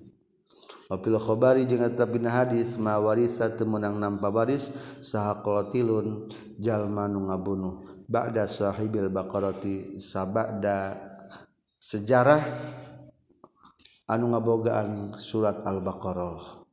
Wapil 0.88 1.20
khobari 1.20 1.68
jeung 1.68 1.84
eta 1.84 2.08
bina 2.08 2.32
hadis 2.32 2.76
ma 2.82 2.98
warisa 2.98 3.48
teu 3.54 3.70
meunang 3.70 4.02
nampa 4.02 4.34
waris 4.34 4.74
saha 5.06 5.40
qatilun 5.46 6.28
jalma 6.58 7.06
nu 7.06 7.30
ngabunuh. 7.30 8.06
Ba'da 8.08 8.48
sahibil 8.48 9.12
baqarati 9.12 10.00
sabada 10.00 10.96
sejarah 11.76 12.40
anu 14.08 14.32
ngabogaan 14.32 15.20
surat 15.20 15.68
al-baqarah. 15.68 16.64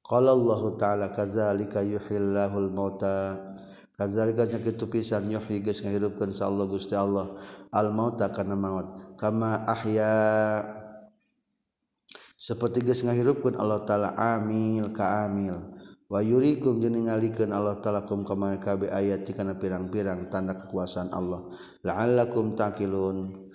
Qala 0.00 0.32
Allah 0.32 0.62
ta'ala 0.80 1.06
kadzalika 1.12 1.84
yuhillahul 1.84 2.72
mauta. 2.72 3.47
kazalika 3.98 4.46
kitu 4.46 4.86
pisan 4.86 5.26
yuhyi 5.26 5.58
geus 5.58 5.82
ngahirupkeun 5.82 6.30
sa 6.30 6.46
Allah 6.46 6.70
Gusti 6.70 6.94
Allah. 6.94 7.34
Al 7.74 7.90
mauta 7.90 8.30
kana 8.30 8.54
maut. 8.54 9.18
Kama 9.18 9.66
ahya. 9.66 10.14
Seperti 12.38 12.86
geus 12.86 13.02
ngahirupkeun 13.02 13.58
Allah 13.58 13.82
taala 13.82 14.14
amil 14.14 14.94
ka 14.94 15.26
amil. 15.26 15.74
Wa 16.06 16.22
yurikum 16.22 16.78
jeung 16.78 16.94
ningalikeun 16.94 17.50
Allah 17.50 17.82
taala 17.82 18.06
kum 18.06 18.22
kamana 18.22 18.56
kabe 18.62 18.88
ayat 18.88 19.26
kana 19.34 19.58
pirang-pirang 19.58 20.30
tanda 20.30 20.54
kekuasaan 20.54 21.10
Allah. 21.10 21.50
La'allakum 21.82 22.54
taqilun. 22.54 23.50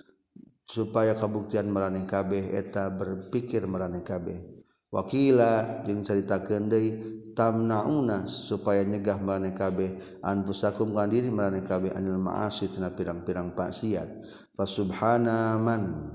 Supaya 0.64 1.12
kabuktian 1.16 1.68
meraneh 1.68 2.04
kabeh 2.08 2.52
eta 2.56 2.92
berpikir 2.92 3.64
meraneh 3.64 4.04
kabeh. 4.04 4.64
Wakila 4.92 5.82
jeung 5.88 6.06
cerita 6.06 6.40
kendai 6.40 6.94
tamnauna 7.34 8.30
supaya 8.30 8.86
nyegah 8.86 9.18
maraneh 9.18 9.52
kabeh 9.52 10.22
anfusakum 10.22 10.94
kan 10.94 11.10
diri 11.10 11.28
maraneh 11.28 11.66
kabeh 11.66 11.92
anil 11.92 12.16
ma'asi 12.16 12.70
tina 12.70 12.94
pirang-pirang 12.94 13.52
maksiat. 13.52 14.08
Fa 14.54 14.64
subhanaman 14.64 16.14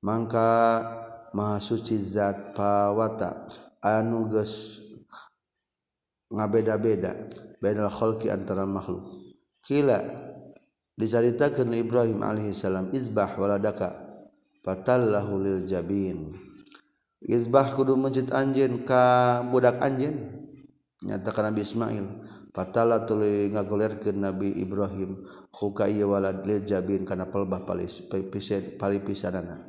mangka 0.00 0.54
ma 1.34 1.58
suci 1.58 1.98
zat 1.98 2.54
pawata 2.54 3.50
anuges 3.82 4.78
ngabeda-beda 6.30 7.28
bedalkhoolki 7.60 8.30
antara 8.30 8.64
makhluk. 8.64 9.36
Kila 9.62 10.00
dicaritakan 10.98 11.70
Ibrahim 11.74 12.22
Alaihissalam 12.22 12.90
izbahwaladaka 12.94 13.94
patallahul 14.62 15.66
jabin 15.66 16.51
Izbah 17.22 17.70
kudu 17.70 17.94
mencit 17.94 18.34
anjin 18.34 18.82
ka 18.82 19.40
budak 19.46 19.78
anjin 19.78 20.30
nyatakan 21.02 21.50
Nabi 21.50 21.62
Ismail. 21.62 22.06
Patala 22.52 23.08
tuli 23.08 23.48
ngagolerkeun 23.48 24.20
Nabi 24.20 24.52
Ibrahim 24.60 25.24
khuka 25.48 25.88
ieu 25.88 26.12
walad 26.12 26.44
lejabin 26.44 27.00
kana 27.00 27.24
pelbah 27.32 27.64
palis 27.64 28.04
pisan 28.04 28.76
pali 28.76 29.00
pisanana 29.00 29.64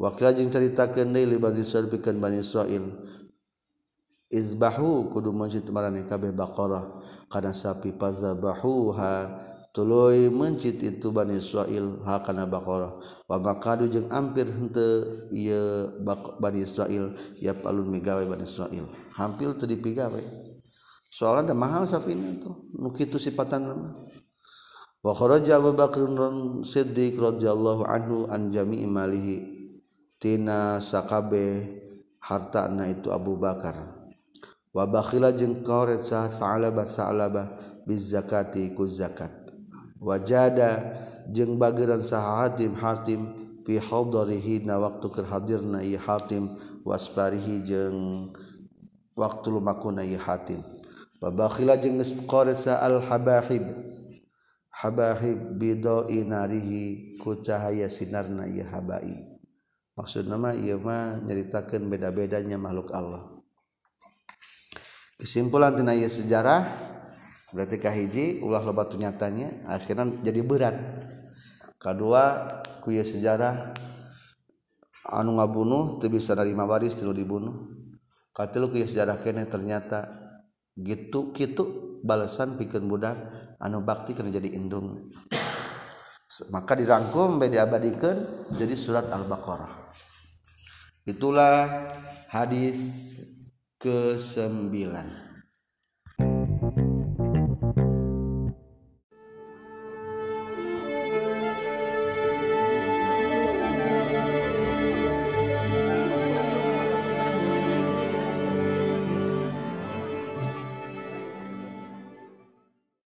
waqila 0.00 0.32
jeung 0.32 0.48
caritakeun 0.48 1.12
deui 1.12 1.28
li 1.28 1.36
Bani 1.36 1.60
Israil 1.60 1.92
pikeun 1.92 2.16
Bani 2.16 2.40
Israil 2.40 2.80
izbahu 4.32 5.12
kudu 5.12 5.36
mencit 5.36 5.68
marane 5.68 6.08
kabeh 6.08 6.32
baqarah 6.32 6.96
kana 7.28 7.52
sapi 7.52 7.92
fazabahuha 7.92 9.12
Tuloy 9.78 10.26
mencit 10.26 10.82
itu 10.82 11.14
Bani 11.14 11.38
Israil 11.38 12.02
hakana 12.02 12.50
Baqarah 12.50 12.98
wa 13.30 13.36
makadu 13.38 13.86
jeung 13.86 14.10
ampir 14.10 14.50
henteu 14.50 15.30
ieu 15.30 16.02
Bani 16.42 16.66
Israil 16.66 17.14
ya 17.38 17.54
palun 17.54 17.86
migawe 17.86 18.26
Bani 18.26 18.42
Israil 18.42 18.90
hampir 19.14 19.54
teu 19.54 19.70
dipigawe 19.70 20.18
soalna 21.14 21.46
da 21.46 21.54
mahal 21.54 21.86
sapina 21.86 22.26
tuh 22.42 22.66
nu 22.74 22.90
kitu 22.90 23.22
sifatan 23.22 23.94
wa 24.98 25.12
kharaja 25.14 25.62
Abu 25.62 25.70
Bakr 25.78 26.10
Siddiq 26.66 27.14
radhiyallahu 27.14 27.86
anhu 27.86 28.26
an 28.26 28.50
jami'i 28.50 28.82
malihi. 28.82 29.54
Tina 30.18 30.82
sakabe 30.82 31.78
hartana 32.18 32.90
itu 32.90 33.14
Abu 33.14 33.38
Bakar. 33.38 33.94
Wa 34.74 34.82
bakhila 34.90 35.30
jeung 35.30 35.62
koret 35.62 36.02
sa 36.02 36.26
sa'alaba 36.26 36.90
sa'alaba 36.90 37.54
biz 37.86 38.10
zakati 38.10 38.74
ku 38.74 38.82
zakat. 38.82 39.47
wajada 39.98 40.98
jeung 41.28 41.58
bageran 41.58 42.00
saha 42.00 42.46
hatim 42.46 42.74
hatim 42.78 43.20
fi 43.66 43.76
hadarihi 43.76 44.64
na 44.64 44.80
waktu 44.80 45.06
kerhadirna 45.12 45.84
i 45.84 45.98
hatim 45.98 46.48
wasparihi 46.86 47.66
jeung 47.66 48.32
waktu 49.18 49.46
lumakuna 49.52 50.06
i 50.06 50.16
hatim. 50.16 50.64
Wa 51.18 51.34
bakhila 51.34 51.76
jeung 51.76 51.98
al 51.98 52.98
habahib 53.04 53.64
habahib 54.70 55.58
bido 55.58 56.06
inarihi 56.06 57.18
ku 57.18 57.42
cahaya 57.42 57.90
sinarna 57.90 58.46
i 58.46 58.62
habai. 58.62 59.26
Maksud 59.98 60.30
nama 60.30 60.54
ieu 60.54 60.78
mah 60.78 61.18
nyaritakeun 61.26 61.90
beda-bedanya 61.90 62.54
makhluk 62.54 62.94
Allah. 62.94 63.26
Kesimpulan 65.18 65.74
tina 65.74 65.90
ieu 65.98 66.06
sejarah 66.06 66.62
berarti 67.52 67.76
kahiji 67.80 68.24
ulah 68.44 68.60
loba 68.60 68.84
nyatanya 68.92 69.64
akhirnya 69.68 70.20
jadi 70.20 70.40
berat. 70.44 70.76
Kedua 71.78 72.44
kuya 72.82 73.06
sejarah 73.06 73.72
anu 75.08 75.38
ngabunuh 75.38 75.96
teu 76.02 76.12
bisa 76.12 76.36
narima 76.36 76.68
waris 76.68 76.98
tilu 76.98 77.14
dibunuh. 77.16 77.72
Katilu 78.34 78.68
kuya 78.68 78.84
sejarah 78.84 79.18
kene 79.24 79.48
ternyata 79.48 80.06
gitu 80.78 81.34
gitu 81.34 81.98
balasan 82.04 82.54
pikeun 82.54 82.86
budak 82.86 83.16
anu 83.58 83.80
bakti 83.82 84.12
kana 84.12 84.28
jadi 84.28 84.52
indung. 84.54 85.08
Maka 86.54 86.76
dirangkum 86.76 87.40
bae 87.40 87.50
diabadikeun 87.50 88.50
jadi 88.54 88.74
surat 88.76 89.08
al-baqarah. 89.10 89.90
Itulah 91.08 91.88
hadis 92.28 93.10
ke-9 93.80 95.27